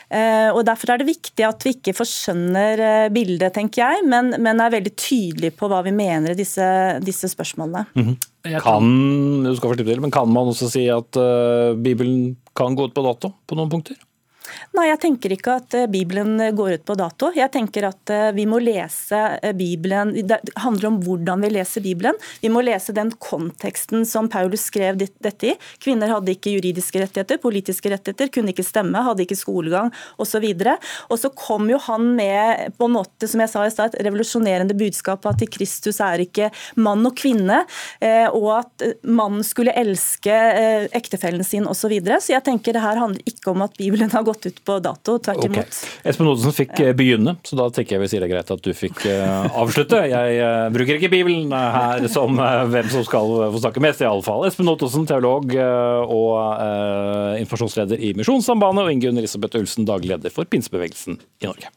[0.09, 4.61] Eh, og Derfor er det viktig at vi ikke forskjønner bildet, tenker jeg, men, men
[4.61, 6.65] er veldig tydelige på hva vi mener i disse,
[7.03, 7.85] disse spørsmålene.
[7.95, 8.17] Mm -hmm.
[8.63, 12.93] Kan, du skal til, men kan man også si at uh, Bibelen kan gå ut
[12.95, 13.95] på dato på noen punkter?
[14.77, 17.31] Nei, jeg tenker ikke at eh, Bibelen eh, går ut på dato.
[17.35, 19.17] Jeg tenker at eh, vi må lese
[19.57, 22.17] Bibelen Det handler om hvordan vi leser Bibelen.
[22.43, 25.55] Vi må lese den konteksten som Paulus skrev dette i.
[25.81, 29.91] Kvinner hadde ikke juridiske rettigheter, politiske rettigheter, kunne ikke stemme, hadde ikke skolegang
[30.21, 30.45] osv.
[31.09, 34.05] Og så kom jo han med på en måte, som jeg sa i stad, et
[34.05, 37.61] revolusjonerende budskap at i Kristus er ikke mann og kvinne,
[38.35, 40.35] og at mannen skulle elske
[40.95, 41.79] ektefellen sin osv.
[41.79, 42.19] Så, videre.
[42.21, 45.17] så jeg tenker det her handler ikke om at Bibelen har gått ut på dato.
[45.19, 45.57] Tvert imot.
[45.59, 46.09] Okay.
[46.11, 46.89] Espen Oddsen fikk ja.
[46.91, 49.49] Eh, begynne, så da tenker jeg vi sier det er greit at du fikk uh,
[49.63, 50.01] avslutte.
[50.11, 54.45] Jeg uh, bruker ikke Bibelen her som hvem som skal få snakke mest, iallfall.
[54.49, 56.37] Espen Ottosen, teolog og
[57.39, 61.73] informasjonsleder i Misjonssambandet, og Ingunn Elisabeth Ulsen, daglig leder for pinsebevegelsen i Norge.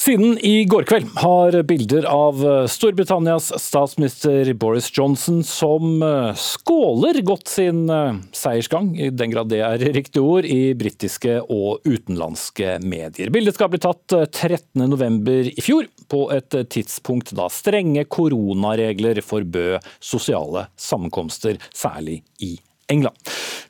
[0.00, 2.38] Siden i går kveld har bilder av
[2.72, 9.58] Storbritannias statsminister Boris Johnson som eh, skåler godt sin eh, seiersgang, i den grad det
[9.66, 13.28] er riktig ord, i britiske og utenlandske medier.
[13.28, 15.20] Bildet skal bli tatt 13.11.
[15.34, 22.54] Eh, i fjor, på et tidspunkt da strenge koronaregler forbød sosiale sammenkomster, særlig i
[22.90, 23.16] England.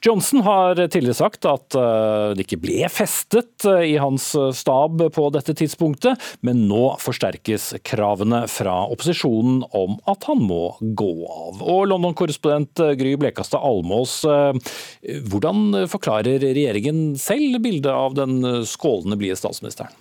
[0.04, 5.26] Johnson har tidligere sagt at eh, det ikke ble festet eh, i hans stab på
[5.34, 11.60] dette tidspunktet, men nå forsterkes kravene fra opposisjonen om at han må gå av.
[11.60, 19.92] Og London-korrespondent Gry Blekastad Almås, hvordan forklarer regjeringen selv bildet av den skålende blide statsministeren?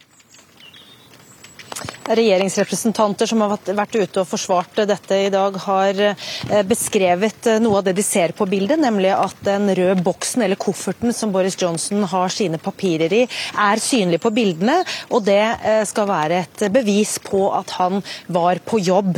[2.09, 7.79] Regjeringsrepresentanter som har vært ute og forsvart dette i dag, har eh, beskrevet eh, noe
[7.79, 11.57] av det de ser på bildet, nemlig at den røde boksen eller kofferten som Boris
[11.59, 13.21] Johnson har sine papirer i,
[13.59, 14.79] er synlig på bildene.
[15.13, 19.17] Og det eh, skal være et bevis på at han var på jobb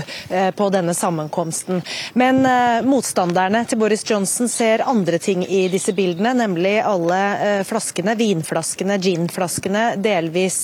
[0.56, 1.82] på denne sammenkomsten.
[2.20, 2.42] Men
[2.88, 9.84] motstanderne til Boris Johnson ser andre ting i disse bildene, nemlig alle flaskene, vinflaskene, ginflaskene,
[10.02, 10.60] delvis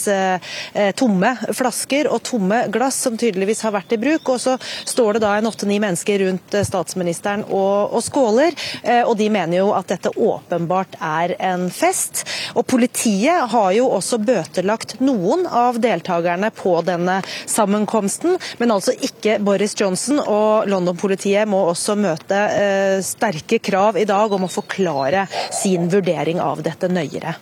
[0.99, 1.86] tomme flasker.
[2.11, 4.33] Og og tomme glass som tydeligvis har vært i bruk.
[4.33, 9.03] Og så står det da en åtte-ni mennesker rundt eh, statsministeren og, og skåler, eh,
[9.05, 12.25] og de mener jo at dette åpenbart er en fest.
[12.57, 19.37] Og politiet har jo også bøtelagt noen av deltakerne på denne sammenkomsten, men altså ikke
[19.45, 20.21] Boris Johnson.
[20.23, 26.41] Og London-politiet må også møte eh, sterke krav i dag om å forklare sin vurdering
[26.43, 27.37] av dette nøyere.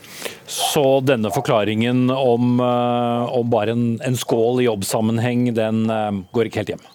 [0.46, 6.64] Så denne forklaringen om, om bare en, en skål i jobbsammenheng, den eh, går ikke
[6.64, 6.86] helt hjem?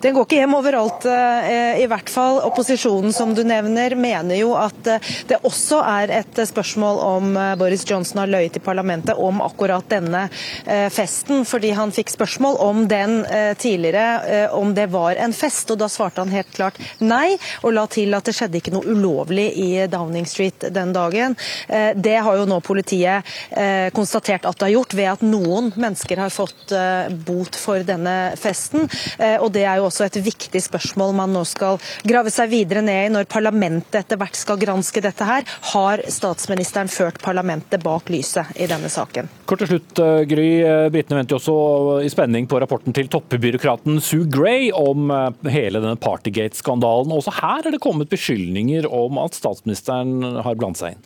[0.00, 1.06] Den går ikke hjem overalt.
[1.06, 6.12] Eh, I hvert fall opposisjonen som du nevner, mener jo at eh, det også er
[6.20, 10.26] et spørsmål om eh, Boris Johnson har løyet i parlamentet om akkurat denne
[10.92, 11.44] festen.
[11.46, 13.18] Fordi han fikk spørsmål om den
[13.60, 15.70] tidligere, om det var en fest.
[15.72, 18.86] Og da svarte han helt klart nei, og la til at det skjedde ikke noe
[18.88, 21.36] ulovlig i Downing Street den dagen.
[21.94, 23.26] Det har jo nå politiet
[23.96, 26.74] konstatert at det har gjort, ved at noen mennesker har fått
[27.28, 28.88] bot for denne festen.
[29.40, 33.08] Og det er jo også et viktig spørsmål man nå skal grave seg videre ned
[33.08, 35.46] i når parlamentet etter hvert skal granske dette her.
[35.72, 39.30] Har statsministeren ført parlamentet bak lyset i denne saken?
[39.46, 40.48] Kort til slutt, eh, Gry.
[40.66, 45.50] Eh, britene venter jo også i spenning på rapporten til toppebyråkraten Sue Gray om eh,
[45.54, 47.12] hele denne Partygate-skandalen.
[47.12, 51.04] Også her er det kommet beskyldninger om at statsministeren har blandet seg inn.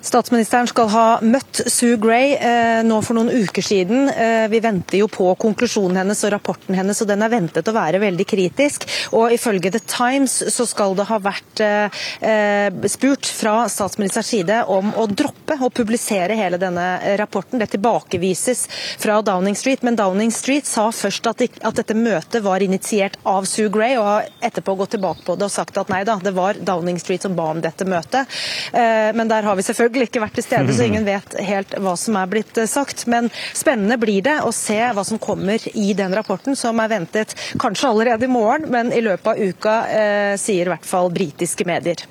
[0.00, 4.08] Statsministeren skal ha møtt Sue Gray eh, nå for noen uker siden.
[4.08, 7.74] Eh, vi venter jo på konklusjonen hennes og rapporten hennes, og den er ventet å
[7.76, 8.86] være veldig kritisk.
[9.12, 14.56] Og Ifølge The Times så skal det ha vært eh, eh spurt fra statsministerens side
[14.72, 17.60] om å droppe å publisere hele denne rapporten.
[17.60, 18.64] Det tilbakevises
[18.98, 23.20] fra Downing Street, men Downing Street sa først at, de, at dette møtet var initiert
[23.28, 26.16] av Sue Gray, og har etterpå gått tilbake på det og sagt at nei da,
[26.24, 28.40] det var Downing Street som ba om dette møtet.
[28.72, 31.74] Eh, men der har vi selvfølgelig selvfølgelig ikke vært til stede, så ingen vet helt
[31.82, 33.06] hva som er blitt eh, sagt.
[33.10, 37.34] Men spennende blir det å se hva som kommer i den rapporten, som er ventet
[37.60, 41.66] kanskje allerede i morgen, men i løpet av uka, eh, sier i hvert fall britiske
[41.68, 42.06] medier.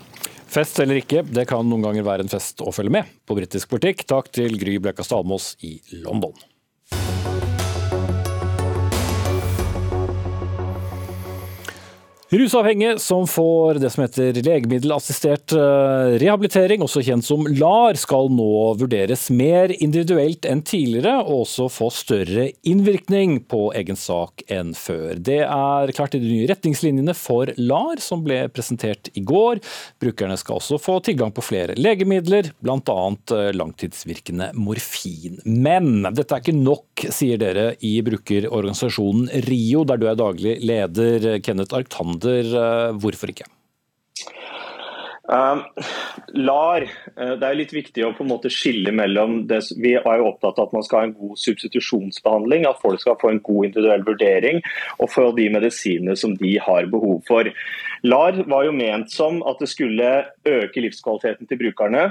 [0.50, 3.70] Fest eller ikke, det kan noen ganger være en fest å følge med på britisk
[3.70, 4.08] politikk.
[4.10, 6.34] Takk til Gry Blekastad Almås i London.
[12.32, 18.76] Rusavhengige som får det som heter legemiddelassistert eh, rehabilitering, også kjent som LAR, skal nå
[18.78, 25.18] vurderes mer individuelt enn tidligere, og også få større innvirkning på egen sak enn før.
[25.18, 29.64] Det er klart i de nye retningslinjene for LAR, som ble presentert i går.
[29.98, 33.00] Brukerne skal også få tilgang på flere legemidler, bl.a.
[33.40, 35.42] Eh, langtidsvirkende morfin.
[35.50, 41.32] Men dette er ikke nok, sier dere i brukerorganisasjonen RIO, der du er daglig leder,
[41.42, 42.19] Kenneth Arctander.
[42.20, 43.48] Alexander, eh, hvorfor ikke?
[45.30, 45.62] Uh,
[46.34, 46.88] LAR,
[47.20, 50.32] uh, Det er litt viktig å på en måte skille mellom det, Vi er jo
[50.32, 53.70] opptatt av at man skal ha en god substitusjonsbehandling, at folk skal få en god
[53.70, 54.64] individuell vurdering
[54.98, 57.46] og få de medisinene som de har behov for.
[58.02, 62.10] LAR var jo ment som at det skulle øke livskvaliteten til brukerne,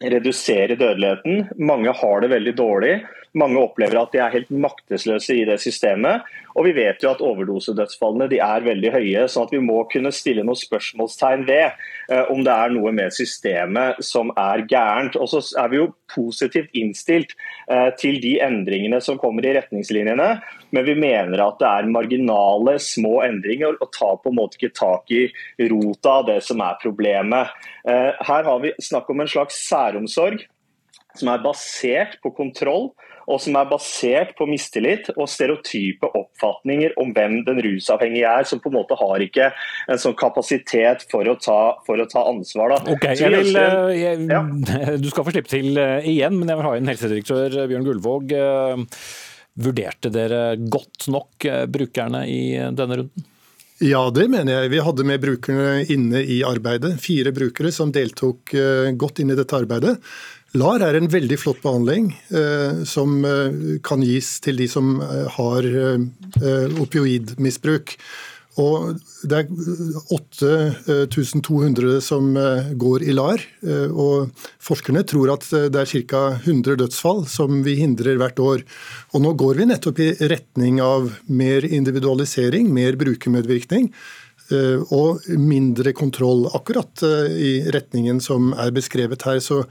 [0.00, 1.50] redusere dødeligheten.
[1.60, 2.94] Mange har det veldig dårlig.
[3.36, 6.24] Mange opplever at de er helt maktesløse i det systemet.
[6.56, 10.44] Og vi vet jo at overdosedødsfallene er veldig høye, sånn at vi må kunne stille
[10.46, 15.18] noen spørsmålstegn ved eh, om det er noe med systemet som er gærent.
[15.20, 17.36] Og så er vi jo positivt innstilt
[17.68, 20.30] eh, til de endringene som kommer i retningslinjene,
[20.72, 24.76] men vi mener at det er marginale, små endringer og tar på en måte ikke
[24.80, 25.26] tak i
[25.68, 27.52] rota av det som er problemet.
[27.84, 30.40] Eh, her har vi snakk om en slags særomsorg
[31.16, 32.90] som er basert på kontroll
[33.26, 38.62] og som er basert på mistillit og stereotype oppfatninger om hvem den rusavhengige er, som
[38.62, 39.50] på en måte har ikke
[39.90, 42.76] en sånn kapasitet for å ta, for å ta ansvar.
[42.76, 42.96] Da.
[42.96, 44.42] Ok, jeg vil, eh, jeg, ja.
[45.02, 48.36] Du skal få slippe til eh, igjen, men jeg vil ha inn helsedirektør Bjørn Gullvåg.
[48.36, 49.00] Eh,
[49.56, 52.42] vurderte dere godt nok brukerne i
[52.76, 53.30] denne runden?
[53.84, 54.70] Ja, det mener jeg.
[54.72, 56.94] Vi hadde med brukerne inne i arbeidet.
[57.02, 59.98] Fire brukere som deltok eh, godt inn i dette arbeidet.
[60.56, 65.26] LAR er en veldig flott behandling eh, som eh, kan gis til de som eh,
[65.36, 67.98] har eh, opioidmisbruk.
[68.56, 68.96] Og
[69.28, 69.46] det er
[70.16, 73.42] 8200 som eh, går i LAR.
[73.66, 74.30] eh, Og
[74.64, 76.22] forskerne tror at eh, det er ca.
[76.40, 78.64] 100 dødsfall som vi hindrer hvert år.
[79.12, 83.90] Og nå går vi nettopp i retning av mer individualisering, mer brukermedvirkning.
[84.50, 89.38] eh, Og mindre kontroll, akkurat eh, i retningen som er beskrevet her.
[89.40, 89.66] Så eh,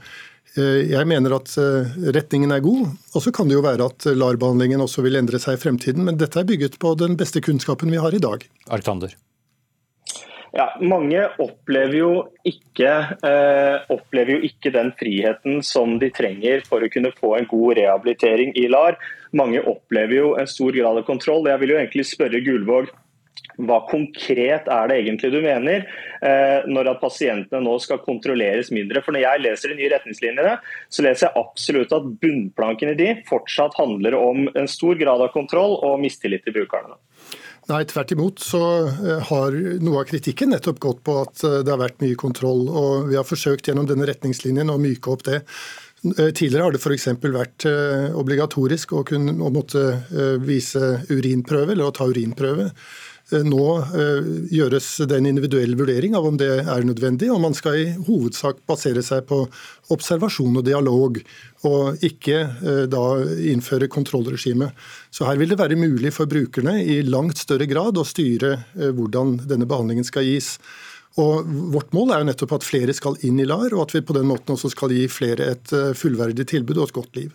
[0.56, 2.88] jeg mener at eh, retningen er god.
[3.14, 6.18] Og så kan det jo være at LAR-behandlingen også vil endre seg i fremtiden, men
[6.20, 8.44] dette er bygget på den beste kunnskapen vi har i dag.
[8.72, 9.14] Arctander.
[10.56, 12.10] Ja, Mange opplever jo,
[12.48, 12.92] ikke,
[13.28, 17.76] eh, opplever jo ikke den friheten som de trenger for å kunne få en god
[17.76, 18.96] rehabilitering i LAR.
[19.36, 21.44] Mange opplever jo en stor grad av kontroll.
[21.50, 22.88] Jeg vil jo egentlig spørre Gullvåg
[23.56, 25.86] hva konkret er det egentlig du mener
[26.20, 29.00] eh, når at pasientene nå skal kontrolleres mindre?
[29.04, 30.56] For Når jeg leser de nye retningslinjene,
[30.92, 35.32] så leser jeg absolutt at bunnplanken i de fortsatt handler om en stor grad av
[35.34, 36.98] kontroll og mistillit til brukerne.
[37.66, 41.72] Nei, tvert imot så eh, har noe av kritikken nettopp gått på at eh, det
[41.72, 42.68] har vært mye kontroll.
[42.68, 45.42] og Vi har forsøkt gjennom denne retningslinjen å myke opp det.
[46.06, 47.06] Tidligere har det f.eks.
[47.24, 47.64] vært
[48.14, 49.80] obligatorisk å, kunne, å måtte
[50.44, 52.68] vise urinprøve eller å ta urinprøve.
[53.32, 57.56] Eh, Nå eh, gjøres det en individuell vurdering av om det er nødvendig, og man
[57.58, 59.40] skal i hovedsak basere seg på
[59.94, 61.18] observasjon og dialog,
[61.66, 63.04] og ikke eh, da
[63.50, 64.70] innføre kontrollregime.
[65.10, 69.40] Så her vil det være mulig for brukerne i langt større grad å styre hvordan
[69.48, 70.56] denne behandlingen skal gis.
[71.18, 74.04] Og Vårt mål er jo nettopp at flere skal inn i LAR, og at vi
[74.04, 77.32] på den måten også skal gi flere et fullverdig tilbud og et godt liv.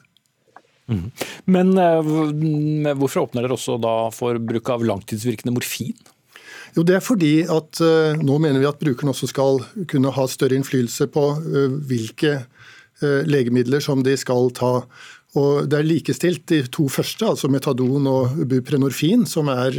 [1.45, 5.95] Men eh, hvorfor åpner dere også da for bruk av langtidsvirkende morfin?
[6.75, 10.27] Jo, Det er fordi at eh, nå mener vi at brukeren også skal kunne ha
[10.31, 12.41] større innflytelse på eh, hvilke
[13.01, 14.83] legemidler som de skal ta.
[15.33, 19.73] Og Det er likestilt de to første, altså metadon og buprenorfin, som er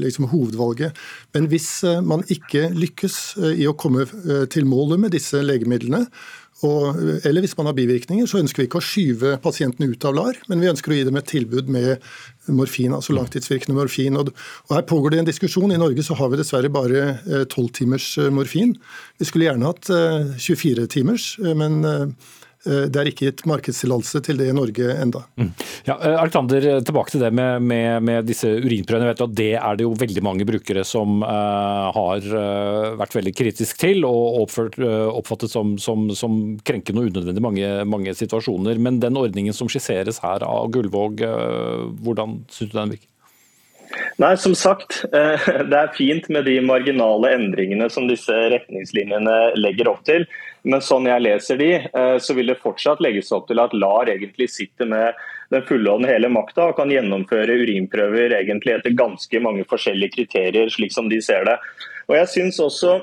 [0.00, 0.96] liksom hovedvalget.
[1.36, 1.66] Men hvis
[2.00, 3.18] man ikke lykkes
[3.52, 4.06] i å komme
[4.48, 6.06] til målet med disse legemidlene,
[6.64, 10.16] og, eller hvis man har bivirkninger, så ønsker vi ikke å skyve pasientene ut av
[10.16, 12.04] LAR, men vi ønsker å gi dem et tilbud med
[12.52, 14.18] morfin, altså langtidsvirkende morfin.
[14.20, 14.32] Og,
[14.68, 15.72] og Her pågår det en diskusjon.
[15.72, 18.74] I Norge så har vi dessverre bare tolv timers eh, morfin.
[19.20, 22.32] Vi skulle gjerne hatt eh, 24 timers, eh, men eh,
[22.64, 25.24] det er ikke gitt markedstillatelse til det i Norge enda.
[25.84, 29.10] Ja, eh, Alexander, tilbake til det med, med, med disse urinprøvene.
[29.10, 33.34] Vet at Det er det jo veldig mange brukere som uh, har eh, vært veldig
[33.36, 38.80] kritisk til og oppført, uh, oppfattet som, som, som krenkende og unødvendig mange, mange situasjoner.
[38.80, 43.10] Men den ordningen som skisseres her av Gullvåg, uh, hvordan syns du den virker?
[44.22, 49.90] Nei, som sagt, eh, det er fint med de marginale endringene som disse retningslinjene legger
[49.90, 50.26] opp til.
[50.64, 54.10] Men sånn jeg leser de, eh, så vil det fortsatt legges opp til at LAR
[54.12, 58.96] egentlig sitter med den fulle og den hele makta og kan gjennomføre urinprøver egentlig etter
[58.96, 61.58] ganske mange forskjellige kriterier, slik som de ser det.
[62.08, 62.96] Og jeg synes også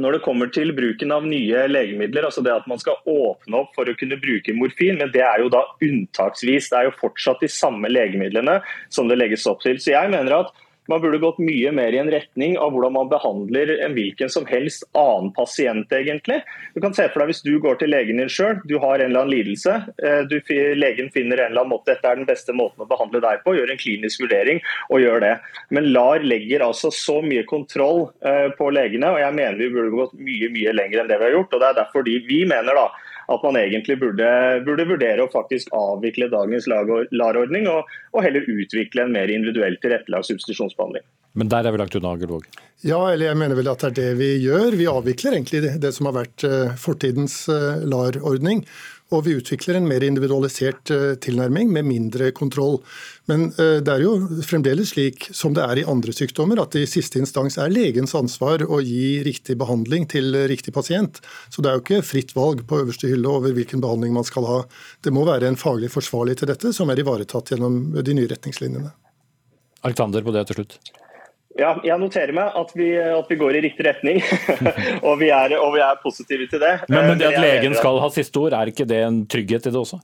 [0.00, 3.74] når det kommer til bruken av nye legemidler, altså det at man skal åpne opp
[3.76, 6.70] for å kunne bruke morfin, men det er jo da unntaksvis.
[6.72, 8.60] Det er jo fortsatt de samme legemidlene
[8.92, 9.76] som det legges opp til.
[9.82, 10.54] Så jeg mener at
[10.92, 14.46] man burde gått mye mer i en retning av hvordan man behandler en hvilken som
[14.48, 16.40] helst annen pasient, egentlig.
[16.76, 19.10] Du kan se for deg Hvis du går til legen din sjøl, du har en
[19.10, 19.78] eller annen lidelse.
[20.04, 20.38] eh, Du,
[20.76, 23.54] legen finner en eller annen måte, dette er den beste måten å behandle deg på,
[23.56, 25.32] gjør en klinisk vurdering og gjør det.
[25.70, 29.94] Men LAR legger altså så mye kontroll eh, på legene, og jeg mener vi burde
[29.96, 31.54] gått mye mye lenger enn det vi har gjort.
[31.54, 32.90] og Det er derfor de, vi mener da
[33.32, 34.28] at man egentlig burde,
[34.66, 40.30] burde vurdere å faktisk avvikle dagens LAR-ordning, og, og heller utvikle en mer individuelt tilrettelagt
[40.30, 41.04] substitusjonsbehandling.
[41.38, 42.44] Men der er vi langt unna, Gullvåg.
[42.84, 44.76] Ja, eller jeg mener vel at det er det vi gjør.
[44.76, 48.66] Vi avvikler egentlig det, det som har vært eh, fortidens eh, LAR-ordning.
[49.12, 52.80] Og vi utvikler en mer individualisert eh, tilnærming med mindre kontroll.
[53.30, 56.88] Men det er jo fremdeles slik som det er i andre sykdommer, at det i
[56.90, 61.20] siste instans er legens ansvar å gi riktig behandling til riktig pasient.
[61.46, 64.48] Så det er jo ikke fritt valg på øverste hylle over hvilken behandling man skal
[64.48, 64.58] ha.
[65.06, 68.90] Det må være en faglig forsvarlig til dette, som er ivaretatt gjennom de nye retningslinjene.
[69.86, 70.80] Alexander på det til slutt.
[71.58, 74.22] Ja, jeg noterer meg at vi, at vi går i riktig retning,
[75.06, 76.78] og, vi er, og, vi er, positive til det.
[76.88, 79.74] Men, men det at legen skal ha siste ord, er ikke det en trygghet i
[79.74, 80.00] det også?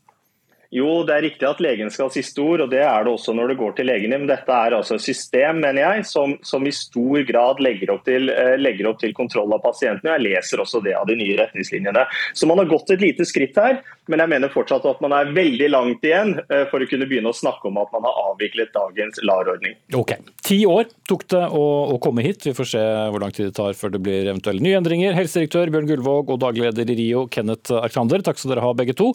[0.69, 3.33] Jo, det er riktig at legen skal ha siste ord, og det er det også
[3.33, 4.19] når det går til legene.
[4.21, 8.03] Men dette er altså et system mener jeg, som, som i stor grad legger opp,
[8.05, 10.19] til, eh, legger opp, til, kontroll av pasientene.
[10.19, 12.05] Jeg leser også det av de nye retningslinjene.
[12.37, 15.33] Så man har gått et lite skritt her, men jeg mener fortsatt at man er
[15.37, 18.73] veldig langt igjen eh, for å kunne begynne å snakke om at man har avviklet
[18.75, 19.77] dagens LAR-ordning.
[19.97, 20.15] Ok.
[20.49, 22.47] Ti år tok det å, å, komme hit.
[22.49, 25.17] Vi får se hvor lang tid det tar før det blir eventuelle nye endringer.
[25.19, 28.97] Helsedirektør Bjørn Gullvåg og daglig leder i RIO, Kenneth Arkander, takk skal dere ha begge
[28.99, 29.13] to.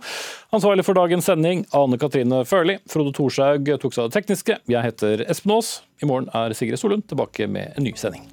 [0.55, 1.65] Ansvarlig for dagens sending.
[1.75, 4.61] Ane Katrine Førli, Frode Thorshaug tok seg av det tekniske.
[4.69, 5.79] Jeg heter Espen Aas.
[6.03, 8.27] I morgen er Sigrid Solund tilbake med en ny sending.